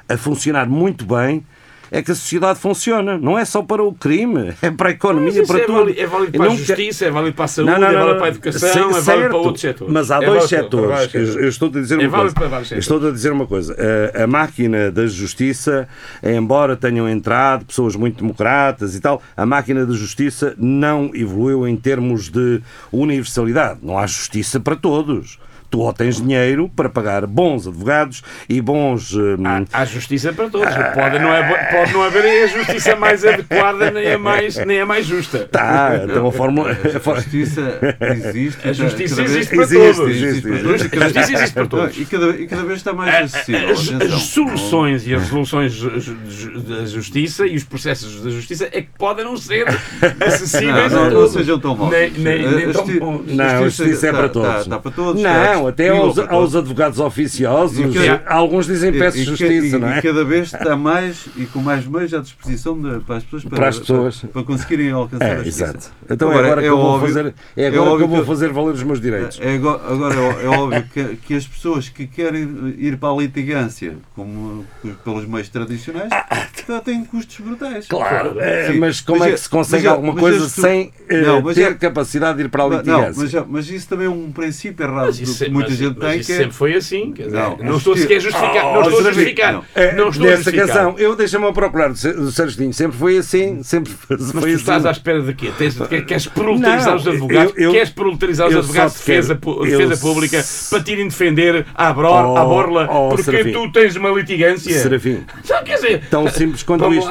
[0.08, 1.44] a funcionar muito bem,
[1.92, 3.18] é que a sociedade funciona.
[3.18, 5.78] Não é só para o crime, é para a economia, para é, tudo.
[5.78, 7.92] válido, é válido para a nunca- justiça, é válido para a saúde, não, não, é
[7.92, 8.16] não, válido não.
[8.18, 9.92] para a educação, é válido para outros setores.
[9.92, 10.88] Mas há É dois válido setores.
[11.12, 12.78] vários Eu, estou a dizer É uma válido coisa.
[12.78, 13.76] Estou a dizer uma coisa.
[14.16, 15.86] A, a máquina da justiça,
[16.22, 21.76] embora tenham entrado pessoas muito democratas e tal, a máquina da justiça não evoluiu em
[21.76, 23.80] termos de universalidade.
[23.82, 25.38] Não há justiça para todos.
[25.72, 29.14] Tu ou tens dinheiro para pagar bons advogados e bons.
[29.14, 29.36] hum,
[29.72, 30.68] Há, há justiça para todos.
[30.94, 34.84] Pode não, haver, pode não haver a justiça mais adequada nem a mais, nem a
[34.86, 35.48] mais justa.
[35.50, 36.72] Tá, então a fórmula.
[36.72, 38.68] a justiça existe.
[38.68, 40.10] A justiça existe para Existe, todos.
[40.14, 40.66] existe, para existe.
[40.68, 41.98] todos cada- A justiça existe para todos.
[41.98, 43.70] E cada, e cada vez está mais As, acessível.
[43.70, 45.80] as- as soluções e as resoluções
[46.68, 49.66] da justiça e os processos da justiça é que podem não ser
[50.20, 51.32] acessíveis Não, a não, não todos.
[51.32, 51.90] sejam tão maus.
[51.90, 53.22] Nem, nem, nem A tão bons.
[53.26, 54.48] Não, a justiça é para todos.
[54.50, 55.22] Está, está para todos.
[55.22, 59.76] Não, está até aos, aos advogados oficiosos, E que- alguns dizem peço E- que- justiça,
[59.76, 59.98] e- não é?
[59.98, 63.44] E cada vez está mais e com mais meios à disposição de- para as pessoas
[63.44, 64.16] para, Para as pessoas.
[64.18, 65.64] para, para conseguirem alcançar a É, justiça.
[65.64, 65.90] exato.
[66.10, 68.26] Então é agora que eu vou óbvio- fazer, é é agora que eu vou que-
[68.26, 69.38] fazer valer os meus direitos.
[69.40, 73.16] É, agora agora é, é óbvio que, que as pessoas que querem ir para a
[73.16, 74.64] litigância como
[75.04, 76.10] pelos meios tradicionais
[76.68, 77.86] já têm custos brutais.
[77.88, 78.78] Claro, é, Sim.
[78.78, 80.92] mas como Mas é é- que se consegue mas é- alguma mas coisa este- sem
[81.08, 83.14] eh, Não, mas ter é- capacidade de ir para a Não, litigância?
[83.22, 85.78] mas, já- mas isso também é um princípio errado Mas do isso, que muita mas-
[85.78, 87.12] gente mas tem isso que é- sempre foi assim.
[87.12, 88.66] Quer dizer, Não, não, a estou sequer a justi- justificar.
[88.66, 89.52] Oh, não estou a justificar.
[89.52, 89.64] não.
[89.74, 90.66] É, não estou a nessa justificar.
[90.68, 94.40] canção, eu deixa-me a procurar o Ser- o Serginho, sempre foi assim, sempre Mas foi
[94.40, 94.54] tu assim.
[94.54, 95.50] estás à espera de quê?
[95.58, 97.52] Tens, quer- queres proletarizar os advogados?
[97.56, 101.66] eu- eu- queres proletarizar os advogados de defesa, defesa s- pública para te irem defender
[101.74, 103.52] à, bro, Oh, à borla oh, porque Serafim.
[103.52, 104.72] tu tens uma litigância?
[104.78, 105.24] Serafim,
[105.64, 107.08] quer dizer, tão simples quanto isto.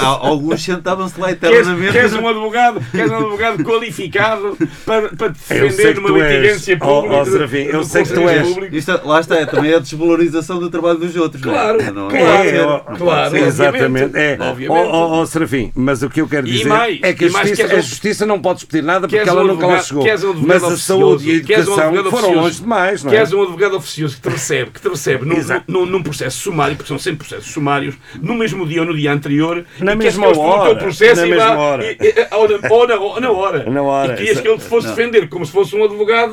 [0.00, 1.92] alguns sentavam-se lá eternamente.
[1.92, 7.24] queres um advogado, queres um advogado qualificado para, te defender numa litigância Oh, oh, pública,
[7.64, 8.72] Serafim, eu sei que tu és-.
[8.72, 11.42] Isto, é- lá está, é também a desvalorização do trabalho dos outros.
[11.42, 11.54] não é?
[11.56, 12.24] Claro, Não claro.
[12.24, 12.48] é?
[12.48, 13.36] É, Não ó, pode claro.
[13.36, 14.16] Exatamente.
[14.16, 14.36] É.
[14.40, 14.86] Obviamente.
[14.86, 17.62] Ó, ó, ó, Serafim, mas o que eu quero dizer mais, é que a justiça,
[17.62, 20.04] um- a justiça não pode pedir nada porque ela um nunca lá chegou.
[20.04, 23.16] um Mas a saúde e a um educação foram longe demais, não é?
[23.16, 25.36] Queres um advogado oficioso que te recebe, que te recebe num,
[25.68, 29.12] num, num processo sumário, porque são sempre processos sumários, no mesmo dia ou no dia
[29.12, 31.84] anterior, Na mesma que hora, na mesma hora.
[31.84, 32.26] e- e-
[32.70, 33.64] ou, na, hora.
[33.70, 36.32] Na hora, E querias que ele te fosse defender como se fosse um advogado.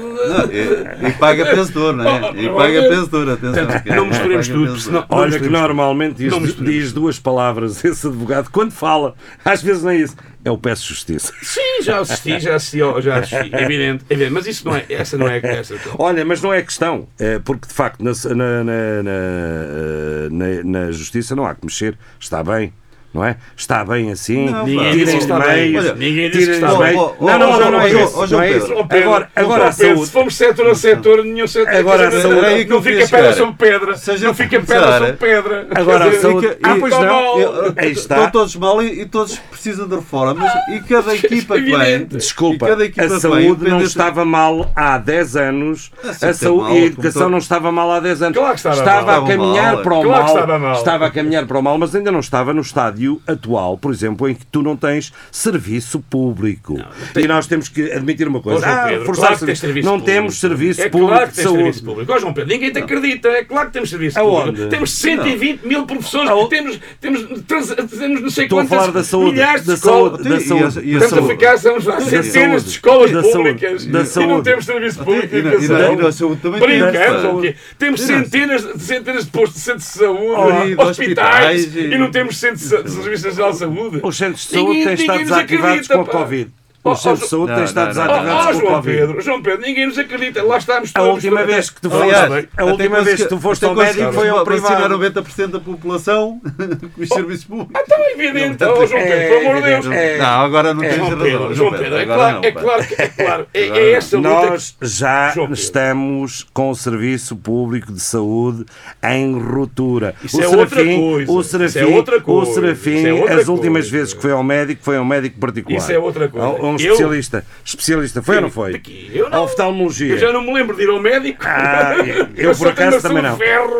[1.20, 2.32] Paga pensador, não é?
[2.40, 3.68] E paga pensador, atenção.
[3.86, 8.72] É- não misturemos tudo, não Olha que normalmente diz, diz duas palavras esse advogado quando
[8.72, 9.14] fala.
[9.44, 10.16] Às vezes não é isso.
[10.44, 11.34] É o peço justiça.
[11.42, 13.52] Sim, já assisti, já assisti, já assisti.
[13.54, 14.32] Evidente, evidente.
[14.32, 15.76] Mas isso não é, essa não é essa.
[15.98, 20.92] Olha, mas não é questão, é porque de facto na, na, na, na- na- na
[20.92, 21.98] justiça não há que mexer.
[22.20, 22.74] Está bem,
[23.14, 23.38] não é?
[23.58, 24.50] Está bem assim.
[24.50, 25.72] Não, tirem está bem.
[25.72, 26.84] meios, Olha, ninguém que está de bem.
[26.96, 27.12] meios.
[27.20, 28.28] Não, não, não, não é isso.
[28.28, 28.74] Não é isso.
[28.90, 30.06] Agora, agora a Pedro, saúde.
[30.06, 31.76] Se formos setor a setor, nenhum setor.
[31.76, 33.34] Agora a saúde- Não fica pedra chegar.
[33.34, 33.96] sobre pedra.
[34.22, 35.68] Não fica pedra sobre pedra.
[35.76, 37.84] Agora a saúde- Ah, pois está não.
[37.90, 42.06] Estão todos mal e, e todos precisam de reformas e cada equipa que vem.
[42.06, 46.74] Desculpa, cada equipa a saúde não independente- estava mal há 10 anos, Ah, a saúde
[46.74, 48.38] e a educação não estava mal há 10 anos.
[48.56, 50.74] Estava a caminhar para o mal.
[50.74, 54.28] estava a caminhar para o mal, mas ainda não estava no estádio atual, por exemplo,
[54.28, 56.78] em que tu não tens serviço público.
[57.16, 58.66] E nós temos que admitir uma coisa.
[58.66, 59.62] Ah, Pedro, forçar claro que serviço.
[59.62, 60.12] serviço não público.
[60.18, 61.58] temos serviço é público claro que de saúde.
[61.60, 62.12] serviço público.
[62.14, 63.28] Ó, João Pedro, ninguém te acredita.
[63.30, 64.46] É claro que temos serviço Aonde?
[64.52, 64.70] público.
[64.70, 66.50] Temos 120 mil professores, Aonde?
[66.50, 69.74] temos, temos, trans- temos não sei Estou a quantas falar da saúde, milhares de da
[69.76, 70.12] escolas.
[70.12, 70.62] saúde, da a- saúde.
[70.62, 70.62] e
[70.96, 71.28] a Estamos a saúde.
[71.34, 72.64] ficar, estamos lá, centenas saúde.
[72.64, 73.38] de escolas Da saúde.
[73.38, 74.44] públicas Da e não saúde.
[74.44, 75.94] temos serviço público de E na- e na- educação.
[75.94, 77.28] e na saúde também Brincamos, temos, pá.
[77.30, 77.56] ou quê?
[77.78, 82.12] Temos na- centenas, centenas de postos de centros de saúde, Oh, de hospitais, e- não
[82.12, 84.00] temos centros de de serviço nacional de saúde.
[84.04, 86.06] Os centros de Ninguém- saúde têm estado ninguém desativados com a.
[86.06, 86.52] Covid.
[86.84, 88.82] Oh, Os centros oh, de saúde têm estado Ah, com a João.
[88.82, 90.42] Pedro, João Pedro, ninguém nos acredita.
[90.44, 91.16] Lá estamos A todos.
[91.16, 92.14] última vez que tu foste,
[92.58, 94.98] a última vez que tu consegui- foste ao médico foi ao privado.
[94.98, 96.40] 90% da população
[96.96, 97.74] com os serviços públicos.
[97.76, 98.64] Ah, então é evidente.
[98.64, 99.86] Oh, João Pedro, pelo amor de Deus.
[99.88, 100.18] É.
[100.18, 101.24] Não, agora não tens João razão.
[101.26, 103.48] Pedro, João Pedro, é claro, é claro, é claro.
[103.54, 108.66] É, é essa luta Nós já estamos com o Serviço Público de Saúde
[109.04, 110.16] em ruptura.
[110.24, 111.32] Isso o é outra Serafim, coisa.
[111.32, 115.40] O é Serafim, o é as últimas vezes que foi ao médico, foi ao médico
[115.40, 115.78] particular.
[115.78, 116.69] Isso é outra coisa.
[116.70, 117.46] Um Eu- especialista.
[117.66, 118.74] Especialista, foi ou não foi?
[118.74, 119.12] Daqui.
[119.14, 119.38] Eu não.
[119.38, 120.14] A oftalmologia.
[120.14, 121.44] Eu já não me lembro de ir ao médico.
[121.46, 121.96] Ah,
[122.36, 123.38] eu, só por acaso também não.
[123.38, 123.80] Ferro.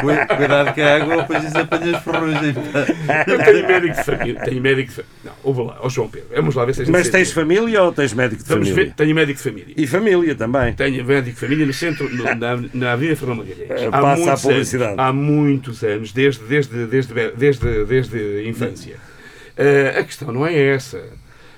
[0.00, 2.54] Cu- Cuidado com a água, depois isso apanha as ferrugem.
[3.26, 4.40] Eu tenho médico de família.
[4.44, 5.12] Tenho médico de família.
[5.24, 6.28] Não, ouve lá, ó João Pedro.
[6.34, 8.88] Vamos lá ver se a gente Mas tens família ou tens médico de Vamos família?
[8.90, 8.94] ver.
[8.96, 9.74] Tenho médico de família.
[9.76, 10.72] E família também.
[10.74, 13.70] Tenho médico de família no centro, no- na, na Avenida Fernando Magalhães.
[13.82, 14.92] Eh, passa a publicidade.
[14.92, 18.96] Anos, há muitos anos, desde, desde, desde, desde, desde a infância.
[19.56, 21.02] Eh, a questão não é essa.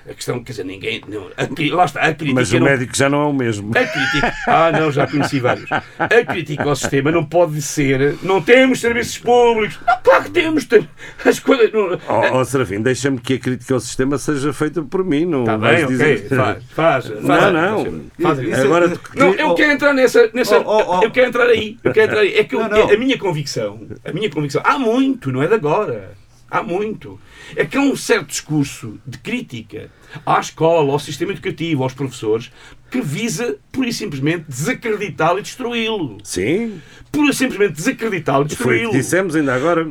[0.09, 1.01] A questão, quer dizer, ninguém.
[1.07, 2.33] Não, a, lá está, a crítica.
[2.33, 3.71] Mas o não- médico já não é o mesmo.
[3.77, 4.33] A crítica.
[4.47, 5.69] Ah, não, já conheci vários.
[5.71, 8.15] A crítica ao sistema não pode ser.
[8.23, 9.77] Não temos serviços públicos.
[9.85, 10.65] Não, claro que temos.
[10.65, 10.89] tem-
[11.23, 11.71] As coisas.
[11.71, 15.43] Não, Ó oh, Serafim, deixa-me que a crítica ao sistema seja feita por mim, não
[15.43, 16.25] Tá bem, dizer...
[16.25, 16.37] ok.
[16.37, 17.05] Faz, faz.
[17.07, 18.01] faz Não, não.
[18.19, 20.29] Faz, Agora Não, eu quero entrar nessa.
[20.33, 21.03] nessa Oh, oh, oh.
[21.03, 21.77] Eu quero entrar aí.
[21.83, 22.35] Eu quero entrar aí.
[22.35, 22.89] É que eu- Não, não.
[22.91, 23.79] a minha convicção.
[24.03, 24.61] A minha convicção.
[24.65, 26.11] Há muito, não é de agora.
[26.49, 27.19] Há muito.
[27.55, 29.91] É que há um certo discurso de crítica
[30.25, 32.51] à escola, ao sistema educativo, aos professores,
[32.89, 36.17] que visa, pura e simplesmente, desacreditá-lo e destruí-lo.
[36.23, 36.81] Sim,
[37.11, 38.91] Pura e simplesmente desacreditá-lo e foi o que destruí-lo.
[38.91, 39.87] dissemos ainda agora.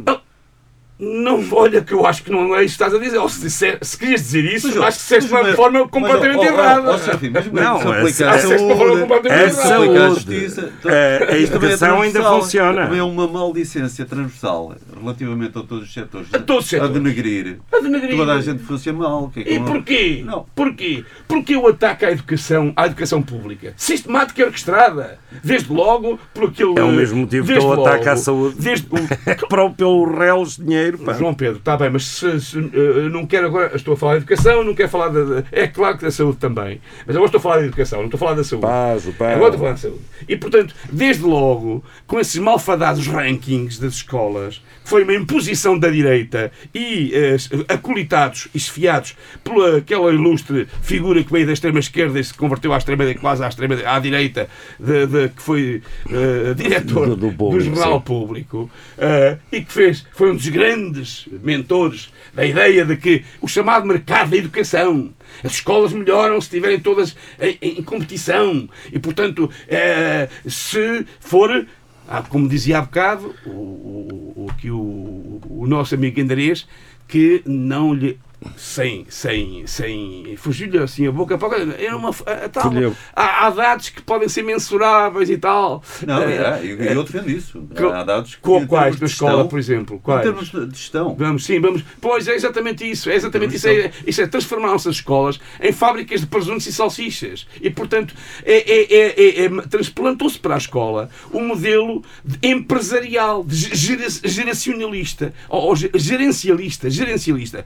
[1.00, 3.18] Não, olha, que eu acho que não é isso que estás a dizer.
[3.18, 6.44] Ou se, disser- se querias dizer isso, Mas, acho que disseste de uma forma completamente
[6.44, 6.80] errada.
[6.80, 9.42] é que Não, se é- aplica é- a disseste de uma forma saúde, completamente A
[9.44, 9.52] errada.
[9.68, 12.82] se aplica a saúde, justiça, a- a é educação ainda funciona.
[12.84, 16.28] Também é uma maldicência transversal relativamente a todos os setores.
[16.34, 16.90] A todos os setores.
[16.90, 17.58] A denegrir.
[17.72, 18.16] A denegrir.
[18.16, 19.30] Toda a gente funciona mal.
[19.32, 20.22] que é que E não- porquê?
[20.26, 20.46] Não.
[20.54, 21.04] Porquê?
[21.28, 26.78] Porque o ataque à educação, à educação pública, sistemática e orquestrada, desde logo por aquele...
[26.78, 28.56] É o mesmo motivo que desde é o ataque logo, à saúde.
[28.58, 29.46] Desde o...
[29.48, 30.64] Para, pelo réus de
[30.96, 31.12] dinheiro, pá.
[31.18, 34.18] João Pedro, está bem, mas se, se, eh, não quero agora, estou a falar de
[34.18, 37.42] educação, não quero falar de- é claro que da saúde também, mas agora estou a
[37.42, 38.66] falar de educação, não estou a falar da saúde.
[38.66, 39.36] Paz, paz.
[39.36, 40.00] Agora estou a falar de saúde.
[40.28, 45.88] E portanto, desde logo, com esses malfadados rankings das escolas, que foi uma imposição da
[45.90, 47.36] direita e eh,
[47.68, 52.72] acolitados e esfiados pela aquela ilustre figura que veio da extrema esquerda e se converteu
[52.72, 54.48] à extrema quase à extrema à direita,
[54.78, 58.04] de, de- que foi eh, diretor Do- do do, público, jornal sim.
[58.04, 60.77] público eh, e que fez, foi um dos grandes
[61.42, 65.12] mentores da ideia de que o chamado mercado da educação,
[65.42, 71.66] as escolas melhoram se estiverem todas em, em competição e, portanto, eh, se for,
[72.08, 76.66] ah, como dizia há bocado, o, o, o, aqui o, o nosso amigo Andarês,
[77.06, 78.18] que não lhe
[78.56, 82.94] sem, sem, sem fugir-lhe assim a boca para era uma a, tal, Colheu.
[83.14, 85.82] há, há dados que podem ser mensuráveis e tal.
[86.06, 87.66] Não, Eh, é, eu, defendo isso.
[87.92, 89.96] Há dados que, co- em quais de escola, gestão- por exemplo?
[89.96, 90.22] Em Quais?
[90.22, 91.14] termos de gestão.
[91.18, 91.82] Vamos, sim, vamos.
[92.00, 93.10] Pois é exatamente isso.
[93.10, 93.68] É exatamente isso.
[93.68, 97.46] É, isso é transformaram-se as escolas em fábricas de presuntos e salsichas.
[97.60, 98.14] E, portanto,
[98.44, 103.74] é, é, é, é- é- transplantou-se para a escola um modelo de empresarial, de ge-
[103.74, 106.88] gera- geracionalista, ou, ou ge- gerencialista.
[106.88, 107.64] gerencialista.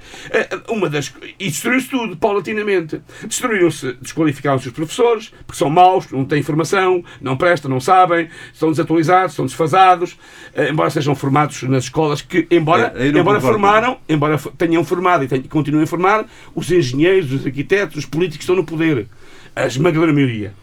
[0.68, 3.00] Uma das, e destruiu-se tudo, paulatinamente.
[3.26, 8.70] Destruíram-se, desqualificaram-se os professores, porque são maus, não têm formação, não prestam, não sabem, estão
[8.70, 10.16] desatualizados, estão desfasados,
[10.54, 15.28] eh, embora sejam formados nas escolas que, embora, É, embora formaram, embora tenham formado e
[15.28, 19.06] tenham- continuem a formar, os engenheiros, os arquitetos, os políticos estão no poder.
[19.54, 20.54] A esmagadora maioria.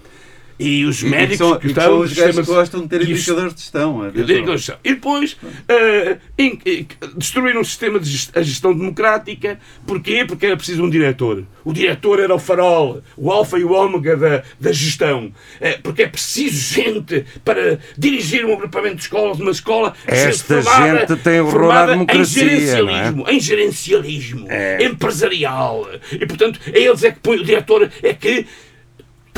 [0.60, 2.54] E os E- e que médicos são, que que estão são nos os gajos que
[2.54, 4.12] gostam de ter indicadores de gestão.
[4.12, 4.76] que são.
[4.84, 5.38] E depois
[5.70, 9.58] eh, em- em- destruíram o sistema de gest- a gestão democrática.
[9.88, 10.26] Porquê?
[10.26, 11.46] Porque era preciso um diretor.
[11.64, 15.32] O diretor era o farol, o alfa e o ômega da, da gestão.
[15.62, 21.00] Eh, porque é preciso gente para dirigir um agrupamento de escolas, uma escola Esta formada-
[21.08, 22.50] gente tem horror à democracia, Em é?
[22.60, 24.84] gerencialismo, em gerencialismo É.
[24.84, 25.88] empresarial.
[26.12, 28.46] E portanto, a eles é que põe o diretor, é que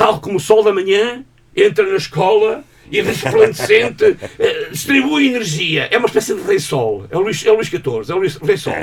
[0.02, 1.24] tal como o sol da manhã,
[1.54, 5.88] entra na escola e resplandecente eh, distribui energia.
[5.90, 7.06] É uma espécie de rei sol.
[7.10, 8.74] É o Luís, é o Luís XIV, é o Luís, rei sol.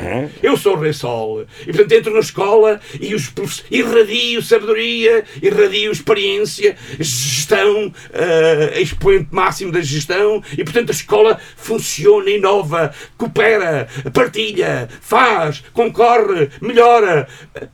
[0.41, 1.45] Eu sou o rei sol.
[1.61, 3.31] E portanto entro na escola e os
[3.69, 12.31] irradio sabedoria, irradio experiência, gestão, eh, expoente máximo da gestão e portanto a escola funciona,
[12.31, 17.27] inova, coopera, partilha, faz, concorre, melhora.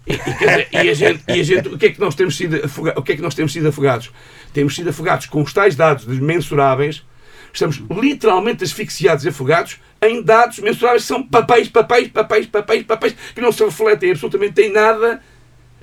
[0.05, 2.35] E, e, dizer, e a gente, e a gente, o que é que nós temos
[2.35, 2.59] sido?
[2.97, 4.11] O que é que nós temos sido afogados?
[4.55, 7.03] Temos sido afogados com os tais dados mensuráveis.
[7.51, 13.15] Estamos literalmente asfixiados e afogados em dados mensuráveis que são papéis, papéis, papéis, papéis, papéis,
[13.35, 15.21] que não se refletem absolutamente em nada,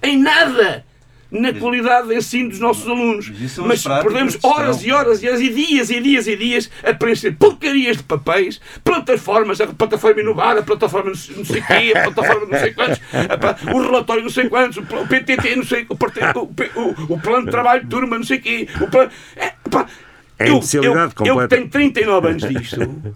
[0.02, 0.86] em nada,
[1.32, 3.32] na qualidade de ensino dos nossos alunos.
[3.66, 7.32] Mas perdemos horas e horas e horas e dias e dias e dias a preencher
[7.32, 12.58] porcarias de papéis, plataformas, a plataforma inovada, a plataforma não sei quê, a plataforma não
[12.60, 17.14] sei quantos, a o relatório não sei quantos, o, PTT não sei, o, o, o-
[17.14, 19.10] o plano de trabalho de turma não sei quê, o plano...
[19.36, 19.86] É, pá,
[20.38, 20.94] É eu, eu,
[21.26, 23.14] eu tenho 39 anos disto.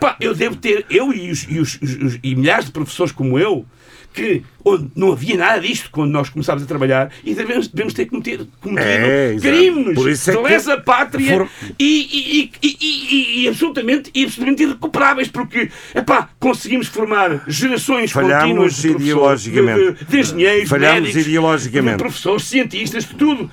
[0.00, 3.38] Pá, eu devo ter, eu e, os, e, os- os- e milhares de professores como
[3.38, 3.66] eu,
[4.12, 8.06] que onde não havia nada disto quando nós começámos a trabalhar e devemos, devemos ter
[8.06, 11.48] cometido, cometido É, crimes Por isso é de lesa pátria for-
[11.78, 18.74] e, e, e, e, absolutamente, e absolutamente irrecuperáveis, porque epá, conseguimos formar gerações Falhámos contínuas
[18.76, 19.92] de ideologicamente.
[19.92, 21.96] de, de, de engenheiros, Falhámos médicos, ideologicamente.
[21.96, 23.50] de professores, cientistas, de tudo.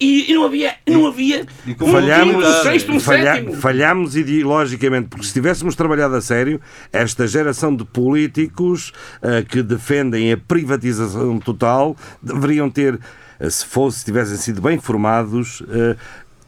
[0.00, 3.54] E, e não havia, não havia e um Falhámos, quinto, um sexto, um falha- sétimo.
[3.54, 6.60] falhámos ideologicamente, porque se tivéssemos trabalhado a sério,
[6.92, 8.92] esta geração de políticos
[9.22, 12.98] ah, que defendem a privatização total deveriam ter,
[13.40, 15.96] ah, se fosse, se tivessem sido bem formados, ah,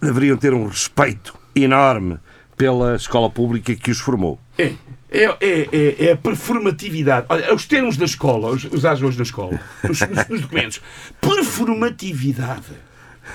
[0.01, 2.19] deveriam ter um respeito enorme
[2.57, 4.39] pela escola pública que os formou.
[4.59, 4.73] É,
[5.11, 7.27] é, é, é, é a performatividade.
[7.29, 10.81] Olha, os termos da escola, os usados hoje na escola, nos- nos documentos.
[11.21, 12.86] Performatividade.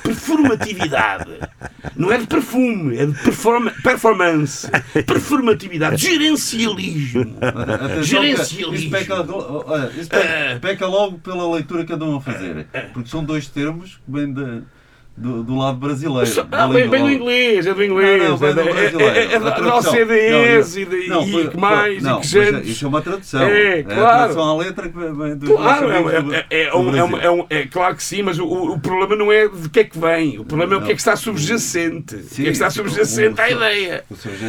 [0.03, 1.39] Performatividade.
[1.95, 4.69] Não é de perfume, é de performa- performance.
[5.05, 6.01] Performatividade.
[6.01, 7.37] Gerencialismo.
[7.41, 8.75] Atenção, Gerencialismo.
[8.75, 9.15] Isso peca,
[9.65, 12.67] olha, isso peca, peca logo pela leitura que andam a fazer.
[12.93, 14.61] Porque são dois termos que vêm de-
[15.21, 16.29] do, do lado brasileiro.
[16.51, 18.23] Ah, da bem, do inglês, é do inglês.
[18.23, 19.15] Não, não, vem é, do é, brasileiro.
[19.15, 19.75] é, é A da.
[19.77, 22.71] OCDEs e, de, não, e foi- que mais, não, e que mas gente.
[22.71, 23.41] Isso é uma tradução.
[23.43, 24.17] É, a claro.
[24.17, 27.67] tradução à letra que vem dos Claro, é, do- é, é, do é, é é
[27.67, 30.43] claro que sim, mas o, o problema não é de que é que vem, o
[30.45, 32.15] problema é o que é que está subjacente.
[32.15, 34.03] o que é que está subjacente à ideia.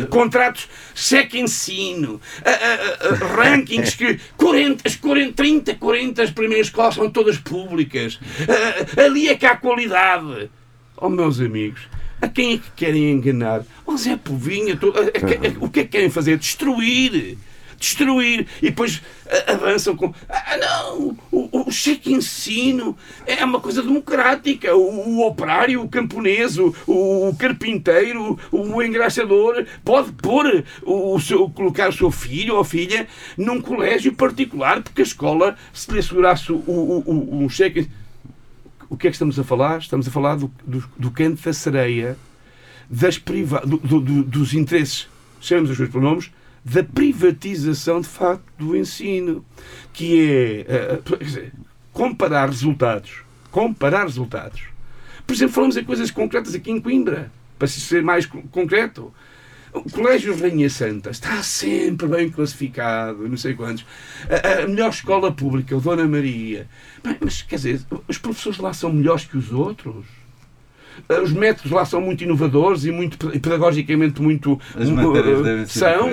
[0.09, 6.69] Contratos, cheque ensino, a- a- a- rankings que 40, as 40, 30, 40 as primeiras
[6.69, 8.19] escolas são todas públicas.
[8.97, 10.51] A- ali é que há qualidade.
[11.05, 11.81] Oh, meus amigos,
[12.21, 13.65] a quem é que querem enganar?
[13.85, 16.39] Oh, Zé Povinha, a- a- a- o que é que querem fazer?
[16.39, 17.37] Destruir.
[17.77, 18.47] Destruir.
[18.63, 20.15] E depois ah, avançam com.
[20.29, 21.17] Ah, não!
[21.33, 22.97] O, o cheque ensino
[23.27, 24.77] é uma coisa democrática.
[24.77, 31.51] O, o operário, o camponês, o, o carpinteiro, o engraxador pode pôr o, o seu,
[31.51, 36.53] colocar o seu filho ou filha num colégio particular porque a escola, se lhe assegurasse
[36.53, 37.89] o, o, o, um cheque.
[38.93, 39.79] O que é que estamos a falar?
[39.79, 42.15] Estamos a falar do, do, do canto da sereia,
[42.91, 45.09] das priva do- do- do- dos interesses,
[45.41, 46.31] chamemos os seus pronomes,
[46.63, 49.43] da privatização de facto do ensino,
[49.95, 51.55] que é dizer,
[51.91, 53.23] comparar resultados.
[53.51, 54.65] Comparar resultados.
[55.27, 59.11] Por exemplo, falamos em coisas concretas aqui em Coimbra, para se ser mais co- concreto.
[59.75, 63.87] O Colégio Rainha Santa está sempre bem classificado, não sei quantos.
[64.29, 66.69] A, a melhor escola pública, o Dona Maria.
[67.03, 70.05] Bem, mas quer dizer, os professores lá são melhores que os outros?
[71.09, 74.61] Ah, Os métodos lá são muito inovadores e muito e pedagogicamente muito.
[74.75, 76.09] As ah, devem ser são.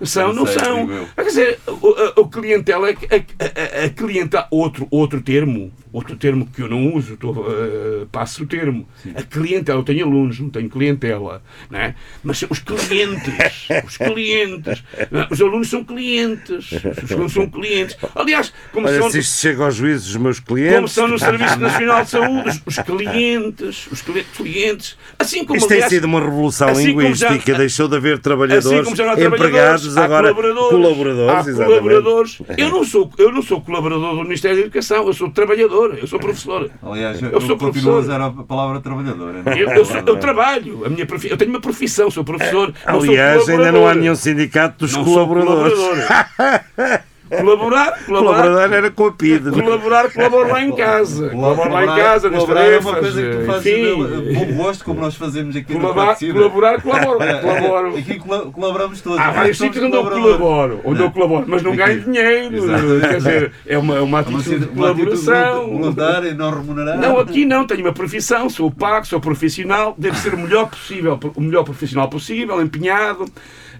[0.00, 0.06] é?
[0.06, 0.90] São, não Não sei, são.
[0.90, 1.08] eu.
[1.16, 6.16] Quer dizer, o, a- o clientela, a, a, a- a clientela, outro, outro termo, outro
[6.16, 8.86] termo que eu não uso, estou, ah, passo o termo.
[9.14, 11.94] A clientela, eu tenho alunos, não tenho clientela, não é?
[12.22, 14.82] mas são os clientes, os clientes.
[14.94, 15.08] É?
[15.30, 16.70] Os alunos são clientes,
[17.02, 17.96] os alunos são clientes.
[18.14, 19.10] Aliás, como Olha, são.
[19.10, 20.92] se isto chega aos juízes, os meus Como clientes.
[20.92, 25.68] são no Serviço Nacional de Saúde, os- os clientes, os cli- clientes, assim como Isto
[25.68, 29.04] tem aliás, sido uma revolução assim linguística, já- deixou de haver assim trabalhadores, como já
[29.04, 32.38] não há empregados, agora colaboradores, colaboradores, colaboradores.
[32.56, 36.06] Eu não sou, eu não sou colaborador do Ministério da Educação, eu sou trabalhador, eu
[36.06, 36.70] sou professor.
[36.82, 37.92] Aliás, eu, Eu sou continuo professor.
[37.94, 39.42] a usar a palavra trabalhadora.
[39.44, 39.62] não é?
[39.62, 42.72] Eu, eu, sou- eu trabalho, a minha profi- eu tenho uma profissão, sou professor.
[42.86, 45.78] não sou Aliás, ainda não há nenhum sindicato dos Não sou colaboradores.
[47.28, 49.50] Colaborar, colaborar, Colaborador era com a PID.
[49.50, 51.28] colaborar, colaboro lá em casa.
[51.30, 52.86] Colaboro lá em casa, nas Colaborar é tarefas.
[52.86, 54.34] uma coisa que tu fazes enfim.
[54.34, 56.32] bom gosto, como nós fazemos aqui no Colaborar, Participa.
[56.34, 57.22] colaborar, colaboro.
[57.22, 57.96] É, colaboro.
[57.98, 58.18] Aqui
[58.52, 59.18] colaboramos todos.
[59.18, 62.56] Há vários Somos sítios onde eu colaboro, onde eu colaboro, mas não ganho dinheiro.
[62.56, 63.00] Exato.
[63.00, 65.66] Quer dizer, é uma, uma É uma atitude de colaboração.
[65.70, 66.96] voluntária, não remunerada.
[66.98, 71.18] Não, aqui não, tenho uma profissão, sou pago, sou profissional, devo ser o melhor possível,
[71.34, 73.26] o melhor profissional possível, empenhado.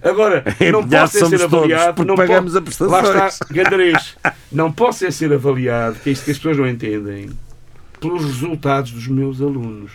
[0.02, 2.04] Agora, não posso ser todos, avaliado.
[2.04, 3.02] não pagamos po- a prestações.
[3.14, 4.16] Lá está, Gandarês.
[4.52, 7.30] Não posso é ser avaliado, que é isto que as pessoas não entendem,
[8.00, 9.92] pelos resultados dos meus alunos.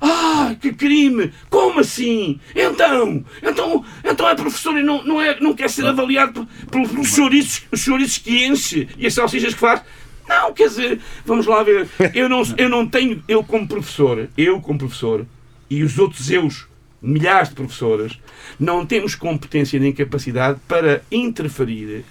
[0.00, 1.32] Ah, que crime!
[1.48, 2.38] Como assim?
[2.54, 7.08] Então, então, então é professor e não, não, é, não quer ser avaliado pelos, pelos
[7.08, 9.80] chouriços, os chouriços que enche e as salsichas que faz?
[10.28, 11.88] Não, quer dizer, vamos lá ver.
[12.12, 15.24] Eu não, eu não tenho, eu como professor, eu como professor,
[15.70, 16.66] e os outros eus,
[17.02, 18.18] milhares de professoras,
[18.58, 22.04] não temos competência nem capacidade para interferir,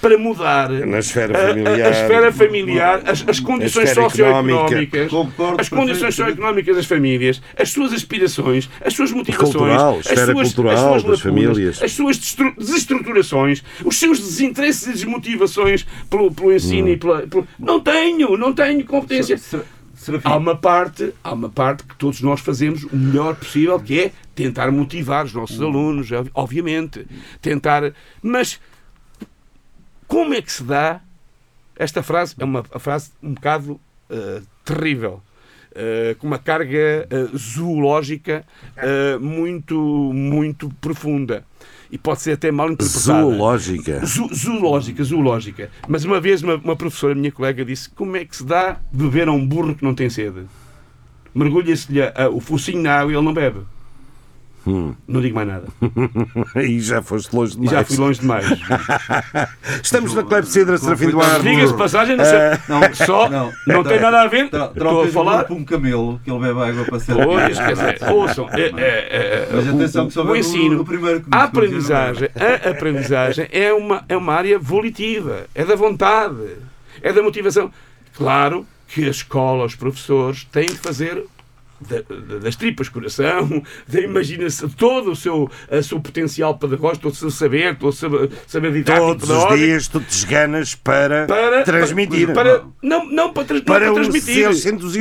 [0.00, 1.86] para mudar Na esfera a- a- familiar.
[1.86, 7.92] a, esfera familiar, as, as condições socioeconómicas, Concordo as condições socioeconómicas das famílias, as suas
[7.92, 11.82] aspirações, as suas motivações, Cultural, as suas, cultural as suas das lacunas, famílias.
[11.82, 12.18] as suas
[12.58, 16.92] desestruturações, os seus desinteresses e desmotivações pelo, pelo ensino Hum.
[16.92, 19.38] e pela, pelo- Não tenho, não tenho competência.
[20.24, 24.12] Há uma parte, há uma parte que todos nós fazemos o melhor possível, que é
[24.34, 27.06] tentar motivar os nossos alunos, ob- obviamente,
[27.40, 27.92] tentar,
[28.22, 28.60] mas
[30.08, 31.00] como é que se dá
[31.76, 32.34] esta frase?
[32.38, 33.80] É uma frase um bocado
[34.10, 35.22] eh, terrível.
[35.74, 36.76] eh, com uma carga
[37.10, 38.44] eh, zoológica
[39.20, 39.76] muito,
[40.12, 41.44] muito profunda.
[41.92, 43.20] E pode ser até mal interpretada.
[43.20, 44.06] Zoológica.
[44.06, 45.70] Zo- zoológica, zoológica.
[45.86, 49.28] Mas uma vez uma, uma professora, minha colega, disse: Como é que se dá beber
[49.28, 50.44] a um burro que não tem sede?
[51.34, 52.00] Mergulha-se-lhe
[52.32, 53.60] o focinho na água e ele não bebe.
[54.66, 54.94] Hum.
[55.08, 55.66] Não digo mais nada.
[56.62, 57.70] E já foste longe E demais.
[57.72, 58.46] já fui longe demais.
[59.82, 61.42] Estamos na Clepsidra, Serafim Duarte.
[61.42, 62.38] Diga-se de passagem, não sei.
[62.68, 63.28] Não, Só
[63.66, 64.44] não, tem nada a ver.
[64.44, 65.50] Estou a falar.
[65.50, 67.14] um camelo que ele bebe água para ser.
[67.14, 70.84] Pois, quer dizer, ouçam, é, é, é, Mas o- atenção que só o, ensino, no
[70.84, 72.28] primeiro que a aprendizagem,
[72.64, 76.36] a aprendizagem é uma, é uma área volitiva, é da vontade,
[77.02, 77.70] é da motivação.
[78.16, 81.24] Claro que a escola, os professores têm de fazer
[81.88, 87.12] da- da- das tripas coração, da imaginação, todo o seu, a seu potencial pedagógico, todo
[87.12, 91.26] o seu saber, todo o seu saber didático Todos os dias tu te esganas para,
[91.26, 92.32] para transmitir.
[92.32, 94.44] Para, não, não para, trans, não Para para os transmitir.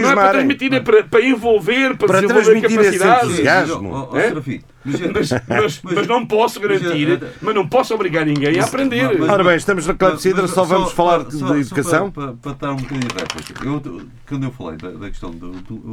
[0.01, 3.23] não é para transmitir, é para, para envolver, para, Para desenvolver transmitir esse capacidades.
[3.32, 4.09] entusiasmo.
[4.17, 4.27] É?
[4.29, 8.63] Serafim, mas- Mas, mas, mas não posso garantir, mas- mas não posso obrigar ninguém a
[8.65, 9.17] aprender.
[9.19, 12.09] mas- Ora bem, estamos na Clepsidra, só vamos falar só- de só educação.
[12.11, 13.65] para, para, para dar um bocadinho de réplica.
[13.65, 15.45] Eu, quando eu falei da, da questão de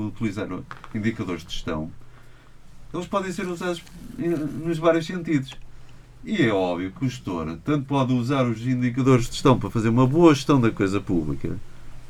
[0.07, 0.49] utilizar
[0.95, 1.91] indicadores de gestão,
[2.95, 3.82] eles podem ser usados
[4.64, 5.55] nos vários sentidos.
[6.24, 9.89] E é óbvio que o gestor tanto pode usar os indicadores de gestão para fazer
[9.89, 11.57] uma boa gestão da coisa pública,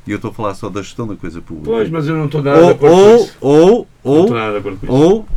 [0.07, 2.25] e eu estou a falar só da gestão da coisa pública, Pois, mas eu não
[2.25, 3.37] estou nada de ou, acordo com ou, isso.
[3.39, 5.27] ou, ou, de com ou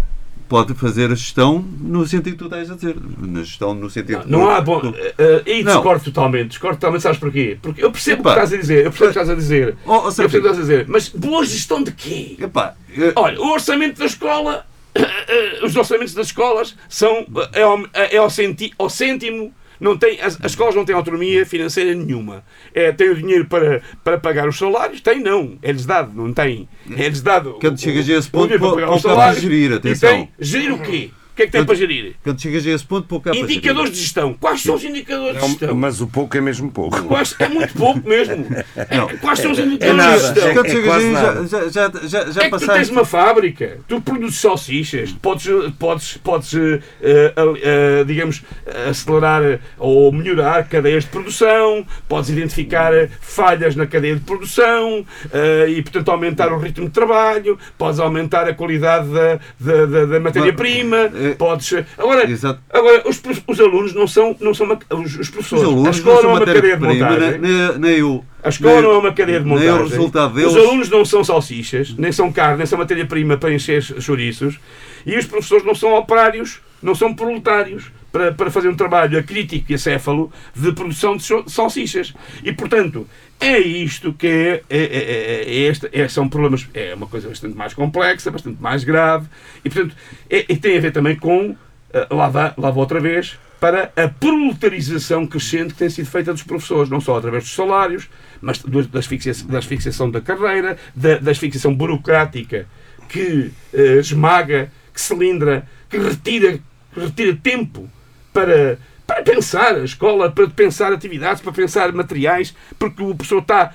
[0.53, 2.95] pode fazer a gestão no sentido que tu estás a dizer.
[3.19, 4.83] Na gestão no sentido Não há bom.
[4.95, 5.73] eh, eh, aí Não.
[5.73, 6.49] discordo totalmente.
[6.51, 7.57] Discordo totalmente, sabes porquê?
[7.63, 8.85] Porque eu percebo o que estás a dizer.
[8.85, 9.77] Eu percebo o que estás a dizer.
[9.87, 10.85] Oh, oh, eu percebo o que estás a dizer.
[10.89, 12.37] Mas boa gestão de quê?
[12.39, 14.67] Epá, eh, Olha, o orçamento da escola,
[15.65, 19.55] os orçamentos das escolas são é ao, é ao, centi, ao cêntimo.
[19.83, 22.45] Não tem, as, as escolas não têm autonomia financeira nenhuma.
[22.72, 25.01] É, tem o dinheiro para, para pagar os salários?
[25.01, 25.59] Tem, não.
[25.61, 26.68] É-lhes dado, não tem.
[26.97, 27.59] É-lhes dado.
[27.61, 29.43] Quando chegas a esse ponto, para pode salários.
[29.43, 30.09] gerir, E atenção.
[30.09, 31.11] tem, gerir o quê?
[31.33, 32.14] O que é que tem Eu- para gerir?
[32.22, 34.35] Quando chegas a esse ponto, pouco há para Indicadores de gestão.
[34.35, 35.74] Quais são os indicadores de Não, gestão?
[35.74, 37.03] mas o pouco é mesmo pouco.
[37.05, 38.47] Quais- É muito pouco mesmo.
[38.76, 40.18] É, quais são os indicadores nada.
[40.18, 40.49] de gestão?
[40.49, 41.47] É Quando chegas aí, nada.
[41.47, 42.93] já, já, já, já, é que tu tens passaste.
[42.93, 45.47] uma fábrica, tu produzes salsichas, podes,
[45.78, 48.43] podes, podes eh, eh, eh, digamos,
[48.89, 55.83] acelerar ou melhorar cadeias de produção, podes identificar falhas na cadeia de produção eh, e,
[55.83, 61.11] portanto, aumentar o ritmo de trabalho, podes aumentar a qualidade da, da, da- da matéria-prima,
[61.23, 61.73] Eh, podes...
[61.99, 62.61] Agora, Exato.
[62.70, 65.64] agora os, os alunos não são, não são os, os Os professores.
[65.64, 67.39] a alunos escola não não é uma cadeia de montagem.
[67.39, 68.25] nem, nem, nem o.
[68.43, 69.81] A escola nem- não é uma cadeia de nem montagem.
[69.81, 70.51] o resultado deles.
[70.51, 74.59] Os alunos não são salsichas, nem são carne, nem são matéria-prima para encher chouriços.
[75.07, 79.73] E os professores não são operários, não são proletários para, para fazer um trabalho acrítico
[79.73, 82.13] e acéfalo de produção de salsichas.
[82.45, 83.07] E, portanto,
[83.41, 87.29] é isto que é, é, é, é- é este, é- são problemas, é uma coisa
[87.29, 89.27] bastante mais complexa, bastante mais grave.
[89.65, 89.97] E, portanto,
[90.31, 91.57] é- e tem a ver também com,
[91.93, 96.33] eh, lá, vá, lá vou outra vez, para a proletarização crescente que tem sido feita
[96.33, 98.09] dos professores, não só através dos salários,
[98.41, 102.67] mas da asfixia- da asfixiação da carreira, da, da asfixiação burocrática
[103.09, 106.59] que eh, esmaga, que cilindra, que retira,
[106.93, 107.89] que retira tempo
[108.33, 113.74] para, para pensar a escola, para pensar atividades, para pensar materiais, porque o professor está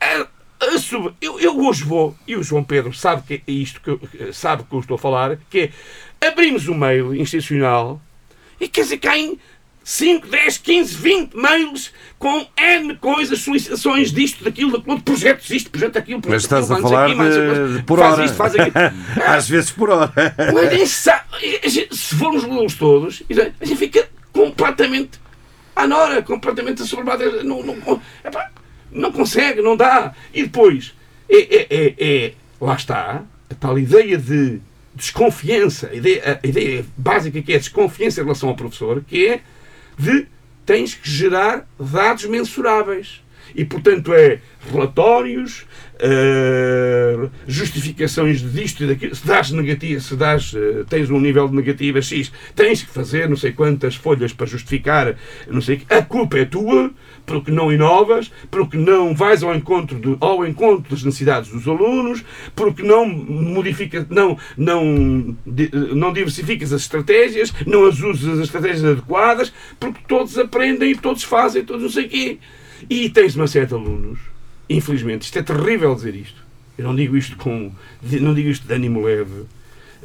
[0.00, 0.26] a,
[0.64, 1.14] a sub...
[1.20, 4.00] eu, eu hoje vou, e o João Pedro sabe que é isto que eu,
[4.32, 5.70] sabe que eu estou a falar, que
[6.20, 8.00] é abrimos o mail institucional
[8.60, 9.38] e quer dizer, caem
[9.86, 15.96] 5, 10, 15, 20 mails com N coisas, solicitações disto, daquilo, daquilo, projetos isto, projeto
[15.96, 18.24] aquilo, projeto Mas estás a aquilo, falar mais aqui, de, por faz hora.
[18.24, 18.74] isto, faz aquilo.
[19.24, 20.12] Às vezes por hora.
[20.52, 21.06] Mas
[21.96, 23.22] se formos lê-los todos,
[23.60, 25.20] a gente fica completamente
[25.76, 27.44] à nora, completamente assoberbado.
[27.44, 28.50] Não, não, epá,
[28.90, 30.12] não consegue, não dá.
[30.34, 30.94] E depois,
[31.30, 34.58] é, é, é, é- lá está, a tal ideia de
[34.96, 39.28] desconfiança, a ideia, a ideia básica que é a desconfiança em relação ao professor, que
[39.28, 39.40] é
[39.98, 40.26] de
[40.64, 43.22] tens que gerar dados mensuráveis.
[43.54, 45.64] E, portanto, é relatórios,
[45.98, 49.14] eh, justificações disto e daquilo.
[49.14, 53.28] Se dás negativo, se dás, eh, tens um nível de negativa X, tens que fazer
[53.28, 55.16] não sei quantas folhas para justificar,
[55.48, 55.82] não sei.
[55.88, 56.90] A culpa é tua,
[57.24, 62.22] porque não inovas, porque não vais ao encontro, ao encontro das necessidades dos alunos,
[62.54, 65.36] porque não modificas, não, não,
[65.94, 71.22] não diversificas as estratégias, não as usas as estratégias adequadas, porque todos aprendem e todos
[71.22, 72.38] fazem, todos não sei o quê.
[72.88, 74.18] E tens uma série de alunos,
[74.68, 76.44] infelizmente, isto é terrível dizer isto.
[76.78, 77.72] Eu não digo isto com.
[78.20, 79.44] não digo isto de ânimo leve.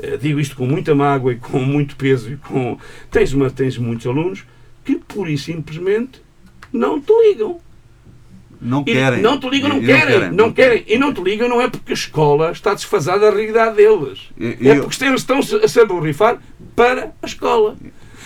[0.02, 2.78] eh, Digo isto com muita mágoa e com muito peso e com.
[3.10, 4.44] Tens, uma, tens muitos alunos
[4.86, 6.22] que pura e simplesmente
[6.72, 7.60] não te ligam.
[8.62, 9.22] Não E querem.
[9.22, 10.84] Não te ligam, não E- e querem, não querem.
[10.88, 14.20] E não te ligam não é porque a escola está desfasada da realidade deles.
[14.40, 16.40] E- e É eu- porque eles estão a se borrifar
[16.76, 17.76] para a escola.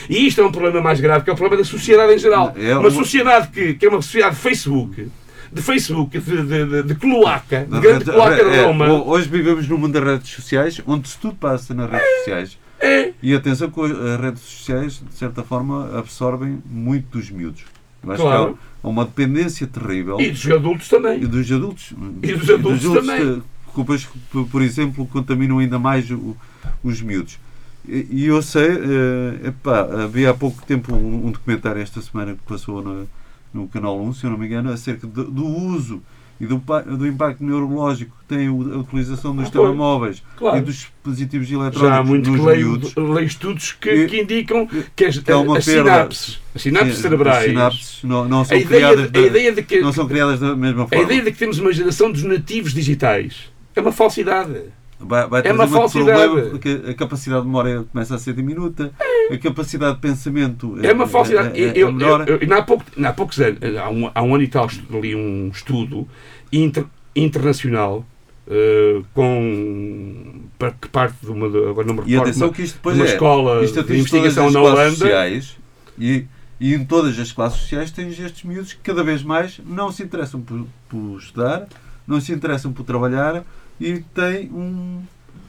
[0.10, 2.54] E isto é um problema mais grave, que é o problema da sociedade em geral.
[2.58, 5.08] É uma sociedade que, que é uma sociedade de Facebook,
[5.52, 8.88] de Facebook, de, de, de, cloaca, de grande cloaca de é, Roma.
[8.92, 12.58] ho- Hoje vivemos no mundo das redes sociais, onde se tudo passa nas redes sociais.
[12.80, 13.14] É.
[13.24, 17.64] E atenção que as redes sociais, de certa forma, absorvem muito dos miúdos.
[18.08, 18.54] Acho Claro.
[18.54, 20.20] que há uma dependência terrível.
[20.20, 21.24] E dos adultos também.
[21.24, 21.94] E dos adultos.
[22.22, 23.18] E dos adultos também.
[23.18, 23.42] que,
[23.74, 26.36] que depois, por- por exemplo, contaminam ainda mais o-
[26.84, 27.40] os miúdos.
[27.88, 32.34] E e eu sei, eh, epá, havia há pouco tempo um, um documentário esta semana
[32.34, 33.08] que passou no,
[33.54, 36.02] no Canal 1, se eu não me engano, acerca do, do uso
[36.40, 36.58] e do,
[36.98, 40.58] do impacto neurológico que tem a utilização dos Ah, telemóveis Claro.
[40.58, 42.82] e dos dispositivos Já há eletrónicos muito que leio,
[43.14, 47.38] leio estudos que, E- que indicam que as, que uma as sinapses, as sinapses cerebrais,
[47.38, 50.06] As sinapses não, não são a, criadas de- a da- ideia de que não são
[50.08, 51.04] criadas da mesma A forma.
[51.06, 54.60] ideia de que temos uma geração dos nativos digitais é uma falsidade.
[55.00, 56.20] Vai, vai É uma falsidade.
[56.22, 58.92] problema porque a capacidade de memória começa a ser diminuta,
[59.30, 61.60] a capacidade de pensamento É uma falsidade.
[61.62, 64.34] é, é, eu, é eu, eu, há, pouco, há poucos anos, há um, há um
[64.36, 66.08] ano e tal, estu- li um estudo
[66.52, 66.86] inter-
[67.16, 68.06] internacional
[68.48, 70.42] eh, com
[70.82, 71.48] que parte de uma.
[71.48, 72.30] Agora não me e recordo.
[72.30, 74.92] atenção uma- que isto de depois uma é escola isto de investigação na Holanda.
[74.92, 75.58] sociais
[76.00, 76.26] e,
[76.60, 80.04] e em todas as classes sociais tens estes miúdos que cada vez mais não se
[80.04, 81.68] interessam por, por estudar,
[82.08, 83.44] não se interessam por trabalhar
[83.80, 85.02] e têm um,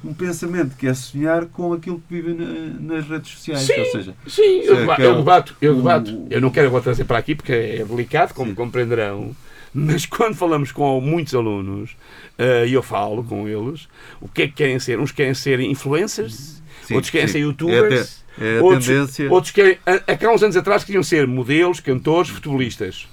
[0.05, 3.63] um pensamento que é sonhar com aquilo que vivem na- nas redes sociais.
[3.63, 6.27] Sim, Ou seja, Sim, eu, é é eu o- debato, eu o- debato.
[6.31, 9.35] Eu não quero agora trazer para aqui porque é delicado, como compreenderão.
[9.73, 11.97] Mas quando falamos com muitos alunos,
[12.39, 13.89] eh, e eu falo com eles,
[14.21, 14.99] o que é que querem ser?
[14.99, 17.33] Uns querem ser influencers, Sim, outros querem sim.
[17.35, 19.79] ser É a youtubers, é a outros, outros querem.
[19.87, 23.07] Há uns anos atrás queriam ser modelos, cantores, futebolistas.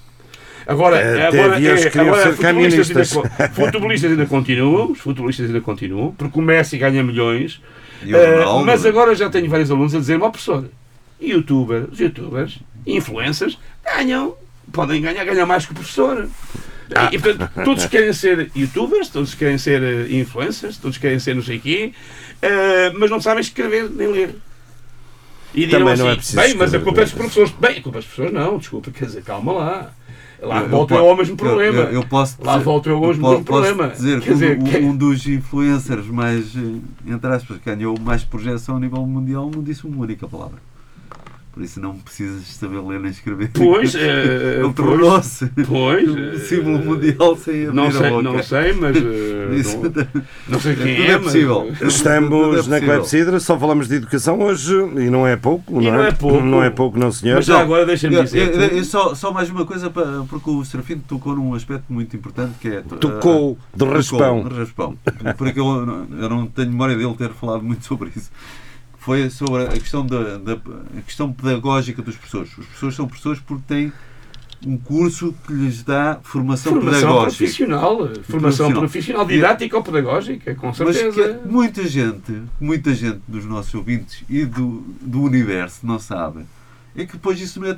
[0.66, 6.12] Agora, Até agora, é, agora ser futebolistas, ainda, futebolistas ainda continuam, os futebolistas ainda continuam,
[6.12, 7.60] porque o Messi ganha milhões,
[8.02, 8.88] Ronaldo, mas né?
[8.88, 10.68] agora já tenho vários alunos a dizer, ó professor,
[11.20, 14.34] youtubers, os youtubers, influencers, ganham,
[14.72, 16.28] podem ganhar, ganham mais que o professor.
[16.94, 17.08] Ah.
[17.12, 21.42] E, portanto, todos querem ser youtubers, todos querem ser eh, influencers, todos querem ser não
[21.42, 21.92] sei quê,
[22.42, 24.34] eh, mas não sabem escrever nem ler.
[25.54, 27.16] E Também não é assim, preciso bem, mas a culpa é dos é?
[27.16, 27.50] professores.
[27.52, 29.92] Bem, a culpa é dos professores não, desculpa, quer dizer, calma lá.
[30.44, 31.78] Lá Eu- volto eu eu, ao mesmo problema.
[31.82, 33.88] Eu, eu posso Lá dizer- volto eu ao mesmo po- posso problema.
[33.88, 37.94] dizer Quer que dizer, um, que- um dos influencers mais, eh, entre aspas, que ganhou
[38.00, 40.58] mais projeção a nível mundial não disse uma única palavra.
[41.54, 43.48] Por isso não precisas saber ler nem escrever.
[43.54, 48.10] Pois, eh, Ele pois, tornou-se pois, um eh, símbolo mundial sem abrir Não a sei,
[48.10, 48.22] boca.
[48.22, 51.72] não sei, mas eh, Isso não, não sei quem tudo é, é mas- possível.
[51.80, 52.80] Estamos Tudo é na.
[52.84, 56.08] Clepsidra, só falamos de educação hoje e não é pouco, E não, não é?
[56.08, 56.40] é pouco.
[56.44, 57.36] Não é pouco, não senhor.
[57.36, 58.52] Mas já agora deixa-me dizer.
[58.52, 62.16] eu- eu- só, só mais uma coisa, para, porque o Serafino tocou num aspecto muito
[62.16, 62.80] importante que é.
[62.80, 64.48] Tocou de Tocou, raspão.
[64.48, 64.98] de raspão.
[65.38, 68.30] Porque eu, não- eu não tenho memória dele ter falado muito sobre isso.
[69.04, 70.54] Foi sobre a questão, da, da-
[70.98, 72.48] a questão pedagógica dos professores.
[72.56, 73.92] Os professores são professores porque têm
[74.66, 77.36] um curso que lhes dá formação, Formação pedagógica.
[77.36, 78.22] profissional, formação
[78.70, 78.78] Profissional.
[78.80, 81.34] profissional, didática ou pedagógica, com Mas certeza.
[81.38, 86.46] que muita gente, muita gente dos nossos ouvintes e do, do universo não sabe
[86.96, 87.74] é que depois isso não é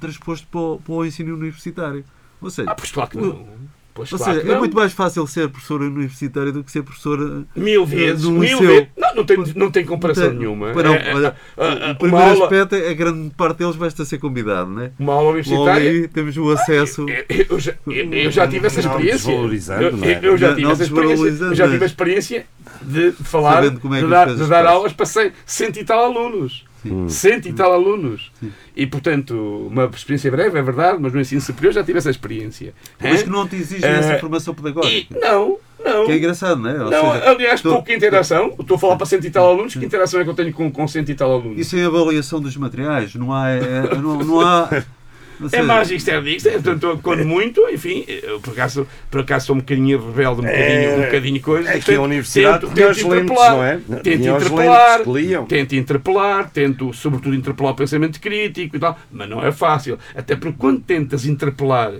[0.00, 2.04] transposto para o, para o ensino universitário.
[2.40, 3.46] Ou seja, Ah, pois claro que não.
[3.92, 4.60] Pois ou claro seja que é não.
[4.60, 7.44] muito mais fácil ser professor universitário do que ser professor.
[7.56, 8.60] Mil vezes, no mil liceu.
[8.60, 8.88] vezes.
[8.96, 10.72] Não, não tem, não tem comparação Tem- nenhuma.
[10.72, 13.76] Não, É, é, olha, a- a- o primeiro aula- aspecto é a grande parte deles
[13.76, 14.92] basta ser convidado, não é?
[14.98, 15.90] Uma aula Logo universitária.
[15.90, 17.06] aí temos o acesso.
[17.28, 19.32] Eu, eu já, eu- já tive essa Não experiência.
[19.32, 20.20] Eu, não é?
[20.22, 21.44] eu já Não- tive não essa experiência.
[21.44, 22.46] Eu já tive a experiência
[22.82, 25.06] de falar, é que de dar, de dar aulas para
[25.44, 26.64] cento e tal alunos.
[27.08, 28.32] Cento e tal alunos.
[28.76, 29.34] E, portanto,
[29.70, 32.72] uma experiência breve, é verdade, mas no ensino superior já tive essa experiência.
[33.00, 35.18] Mas que não te exigem Eh, essa formação E, pedagógica.
[35.20, 36.06] não, não.
[36.06, 36.82] Que é engraçado, não é?
[36.84, 38.54] Ou Não, seja, aliás, tu- pouca interação.
[38.58, 39.74] Estou a falar para cento e tal alunos.
[39.74, 41.58] Que interação é que eu tenho com, com cento e tal alunos?
[41.58, 43.48] E sem avaliação dos materiais, não há.
[43.50, 44.68] é- não, não há
[45.52, 49.60] É magister disto, é, portanto, quando muito, enfim, eu por acaso, por acaso sou um
[49.60, 51.70] bocadinho rebelde, um bocadinho, É, um bocadinho coisa.
[51.70, 53.80] é que a universidade tinha os lentes, não é?
[54.02, 55.00] Tento interpelar,
[55.48, 59.98] tento interpelar, tento sobretudo interpelar o pensamento crítico e tal, mas não é fácil.
[60.14, 61.92] Até porque quando tentas interpelar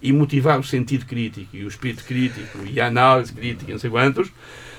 [0.00, 3.80] e motivar o sentido crítico e o espírito crítico e a análise crítica, e não
[3.80, 4.30] sei quantos,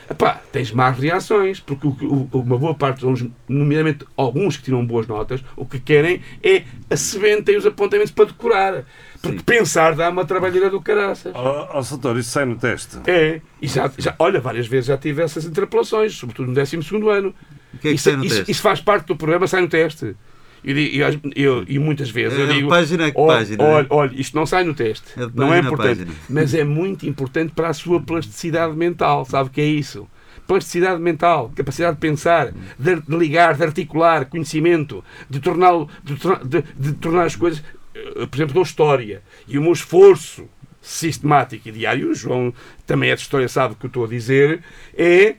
[0.09, 3.03] epá, tens más reações, porque o, que- o- uma boa parte
[3.47, 8.11] nomeadamente alguns que tiram boas notas, o que querem é a sebenta e os apontamentos
[8.11, 8.83] para decorar.
[9.21, 11.33] Porque pensar dá uma trabalheira do caraças.
[11.35, 12.97] Ó oh, Soutor, isso sai no teste.
[13.05, 16.77] É, e já, já- olha, várias vezes já tive essas interpelações, sobretudo no 12
[17.09, 17.35] ano.
[17.73, 18.51] O que é que isso, sai no isso- teste?
[18.51, 20.15] isso faz parte do programa, sai no teste.
[20.63, 20.99] E,
[21.35, 23.67] eu- e muitas vezes eu É, digo: página que olha, página, é?
[23.67, 25.05] olha, olha, isto não sai no teste.
[25.17, 26.05] É não é importante.
[26.29, 29.25] Mas é muito importante para a sua plasticidade mental.
[29.25, 30.07] Sabe o que é isso?
[30.47, 36.93] Plasticidade mental, capacidade de pensar, de, ligar, de articular, conhecimento, de, torná-lo- de, de- de
[36.93, 37.63] tornar as coisas.
[37.93, 39.21] eh, Por exemplo, dou história.
[39.47, 40.45] E o meu esforço
[40.81, 42.53] sistemático e diário, o João
[42.87, 44.61] também é de história, sabe o que eu estou a dizer,
[44.97, 45.35] é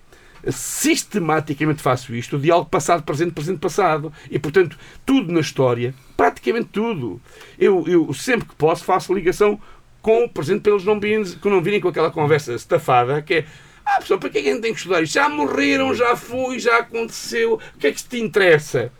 [0.49, 4.13] sistematicamente faço isto, o diálogo passado, presente, presente, passado.
[4.31, 7.21] E, portanto, tudo na história, praticamente tudo.
[7.59, 9.61] Eu, eu sempre que posso faço ligação
[10.01, 13.35] com o presente para eles não virem, que não virem com aquela conversa estafada que
[13.35, 13.47] é
[13.85, 15.15] ah, pessoal, para que é que a gente tem que estudar isto?
[15.15, 18.93] Já morreram, já foi, já aconteceu, o que é que te interessa?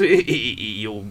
[0.00, 1.04] E, eu,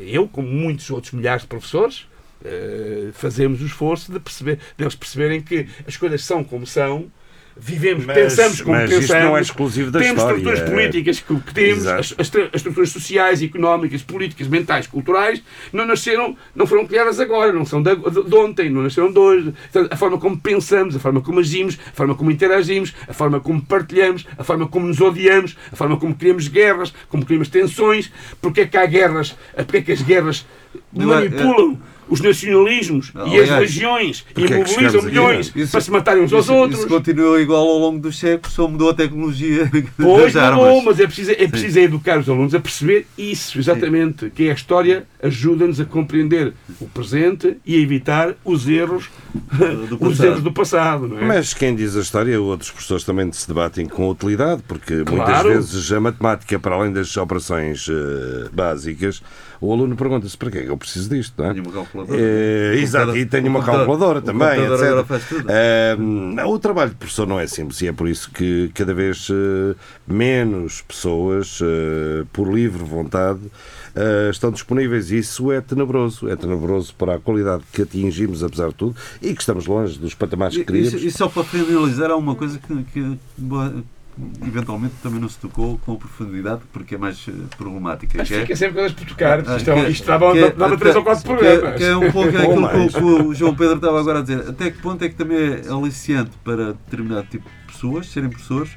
[0.00, 2.06] eu, como muitos outros milhares de professores,
[2.44, 7.10] eh, fazemos o esforço de perceber, deles perceberem que as coisas são como são,
[7.56, 10.36] vivemos, Mas- pensamos como mas pensamos, isto não é exclusivo da temos história.
[10.38, 15.42] estruturas políticas que, que temos, as, as as estruturas sociais, económicas, políticas, mentais, culturais,
[15.72, 19.52] não nasceram, não foram criadas agora, não são de, de- ontem, não nasceram de hoje.
[19.72, 23.38] Portanto, a forma como pensamos, a forma como agimos, a forma como interagimos, a forma
[23.40, 28.10] como partilhamos, a forma como nos odiamos, a forma como criamos guerras, como criamos tensões,
[28.40, 31.78] porque é que há guerras, porque é que as guerras é- manipulam
[32.12, 36.22] os nacionalismos e as Aliás, religiões e é mobilizam aqui, milhões Isso- para se matarem
[36.24, 36.80] uns aos isso, outros.
[36.80, 40.84] Isso continua igual ao longo dos séculos, só mudou a tecnologia Pois das mudou, armas.
[40.84, 44.28] mas é preciso, é preciso é educar os alunos a perceber isso, exatamente.
[44.30, 49.08] Que a história ajuda-nos a compreender o presente e a evitar os erros,
[49.88, 51.24] Do os erros do passado, não é?
[51.24, 55.48] Mas quem diz a história, outros professores também se debatem com utilidade, porque muitas Claro.
[55.48, 59.22] vezes a matemática, para além das operações eh, básicas,
[59.64, 61.54] o aluno pergunta-se para que é que eu preciso disto, não é?
[61.54, 62.18] Tenho uma calculadora.
[62.20, 64.70] O exato, e tenho uma calculadora também, etc.
[64.72, 65.46] agora faz tudo.
[65.48, 65.96] Eh,
[66.46, 69.74] o trabalho de professor não é simples e é por isso que cada vez eh,
[70.06, 71.60] menos pessoas,
[72.32, 73.40] por livre vontade,
[74.30, 75.10] estão disponíveis.
[75.10, 76.28] Isso é tenebroso.
[76.28, 80.14] É tenebroso para a qualidade que atingimos, apesar de tudo, e que estamos longe dos
[80.14, 81.02] patamares que E, queríamos.
[81.02, 83.18] e- e só para finalizar, há uma coisa que, que,
[84.46, 88.18] eventualmente também não se tocou com profundidade, porque é mais eh, problemática.
[88.18, 89.42] Mas que é- fica sempre coisas por tocar.
[89.48, 91.78] Ah, Isto, é- isto dava, é- dava até- três ou quatro que é- programas.
[91.78, 94.48] Que é um pouco Ou aquilo que, que o João Pedro estava agora a dizer.
[94.48, 98.70] Até que ponto é que também é aliciante para determinado tipo de pessoas serem professores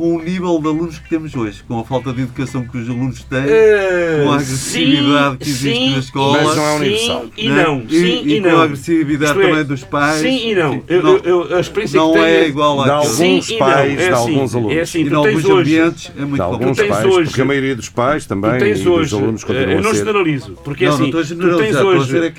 [0.00, 2.88] com o nível de alunos que temos hoje, com a falta de educação que os
[2.88, 6.42] alunos têm, Eh, com a agressividade que existe sim, na escola.
[6.42, 7.24] Mas não é sim universal.
[7.36, 7.62] e né?
[7.64, 7.82] não.
[7.86, 8.58] E, Sim e e com não.
[8.60, 10.20] a agressividade é, também dos pais.
[10.22, 10.82] Sim e não.
[10.88, 12.94] Eu- não, eu- eu- a experiência não que tenho é igual De àquele.
[12.96, 13.58] alguns Sim e não.
[13.58, 14.76] pais, É de assim, alguns alunos.
[14.76, 15.52] É assim, E em tu alguns hoje.
[15.78, 18.80] ambientes é muito De alguns pais, hoje- porque a maioria dos pais também Tu tens
[18.80, 19.14] e dos hoje.
[19.16, 20.52] alunos eh, continuam Eu não a generalizo.
[20.64, 22.16] Porque Não, assim, não estou a tu tens a hoje.
[22.16, 22.30] é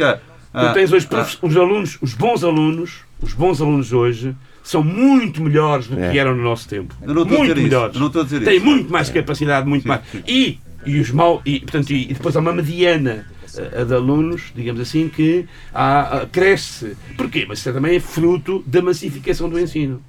[0.68, 1.08] Tu tens hoje
[1.44, 2.92] os alunos, os bons alunos,
[3.22, 6.18] os bons alunos hoje são muito melhores do que É.
[6.18, 6.96] eram no nosso tempo.
[7.02, 7.94] Eu não estou a muito melhores.
[7.96, 8.66] eu não estou a dizer Têm isso.
[8.66, 10.02] muito mais capacidade, muito Sim, mais.
[10.12, 10.24] sim.
[10.28, 13.26] E, e os mal, e, portanto, e, depois há uma mediana
[13.58, 16.96] eh, de alunos, digamos assim, que há, ah, cresce.
[17.18, 17.46] Porquê?
[17.48, 20.02] Mas isso também é fruto da massificação do ensino.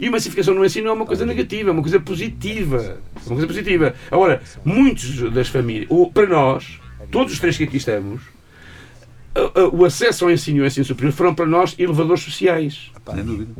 [0.00, 2.76] E a massificação do ensino é uma coisa negativa, é uma coisa positiva.
[2.76, 3.94] É uma coisa positiva.
[4.10, 6.78] Agora, muitos das famílias, ou para nós,
[7.10, 8.20] todos os três que aqui estamos,
[9.72, 12.90] o acesso ao ensino e ao ensino superior foram para nós elevadores sociais.
[13.14, 13.50] Sem dúvida.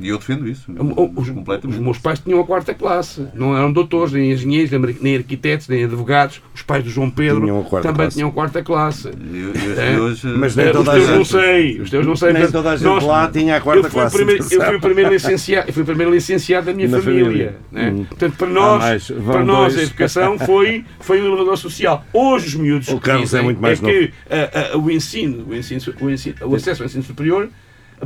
[0.00, 0.70] E eu defendo isso.
[1.16, 4.70] Os, os meus pais tinham a quarta classe, não eram doutores, nem engenheiros,
[5.00, 6.40] nem, arquitetos, nem advogados.
[6.54, 8.16] Os pais do João Pedro Tinham também classe.
[8.16, 9.08] tinham a quarta classe.
[9.08, 9.96] É.
[10.38, 12.32] Mas Eh, nem toda a teus não gente- sei, os teus não sei.
[12.32, 14.42] Nem portanto, toda a gente nós- lá tinha a quarta eu fui o classe, primeiro,
[14.50, 17.24] eu fui o primeiro licenciado, eu fui o primeiro licenciado da minha Na família.
[17.24, 17.56] família.
[17.70, 17.90] né?
[17.90, 18.04] Hum.
[18.04, 22.04] Portanto, para nós, mais, para nós a educação foi, foi um elevador social.
[22.12, 25.80] Hoje os miúdos O é dizem muito mais que ah, ah, o ensino, o ensino,
[26.00, 27.48] o ensino, o acesso ao ensino superior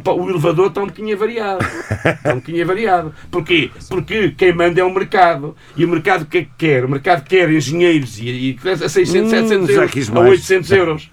[0.04, 1.64] O elevador está um bocadinho variado.
[1.64, 3.14] Está um bocadinho variado.
[3.30, 3.70] Porquê?
[3.88, 5.54] Porque quem manda é o mercado.
[5.76, 6.84] E o mercado o que é que quer?
[6.84, 10.30] O mercado quer engenheiros e, e a 600, Hum, 700 já euros, a mais.
[10.30, 11.10] 800 euros.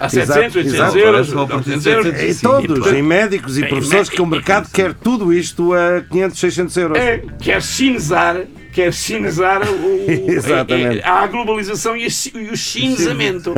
[0.00, 0.98] A 700, 800 exato.
[0.98, 2.06] euros, Só para 900 dizer euros.
[2.12, 2.36] 700.
[2.38, 6.38] E todos, em médicos e em professores, que o mercado quer tudo isto a 500,
[6.38, 6.98] 600 euros.
[6.98, 8.36] É, quer chinesar,
[8.72, 10.98] quer chinesar o, o- Exatamente.
[11.00, 12.08] é, há a globalização e, a
[12.38, 13.54] e o chinesamento.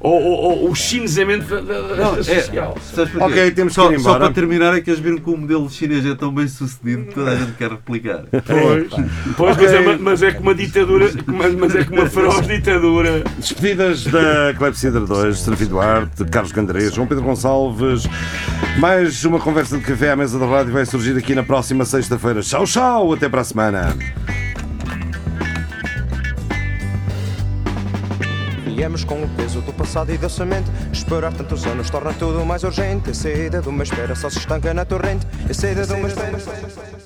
[0.00, 2.76] ou, ou- ou o chinesamento da, da, Não, é, social.
[2.94, 3.18] porquê?
[3.20, 6.04] Ok, temos que só, só para terminar é que eles viram que o modelo chinês
[6.04, 8.24] é tão bem sucedido que toda a gente quer replicar.
[8.30, 8.88] Pois,
[9.36, 13.22] pois mas, é, mas é como uma ditadura, mas, mas é como uma feroz ditadura.
[13.38, 18.04] Despedidas da Clepsidra 2, Serafim Duarte, Carlos Gandrés, João Pedro Gonçalves.
[18.78, 22.40] Mais uma conversa de café à mesa da rádio vai surgir aqui na próxima sexta-feira.
[22.40, 23.96] Tchau, tchau, até para a semana.
[28.74, 30.68] Viemos com o peso do passado e da semente.
[30.92, 33.10] Esperar tantos anos torna tudo mais urgente.
[33.10, 35.24] A saída de uma espera só se estanca na torrente.
[35.48, 37.03] A saída de uma espera.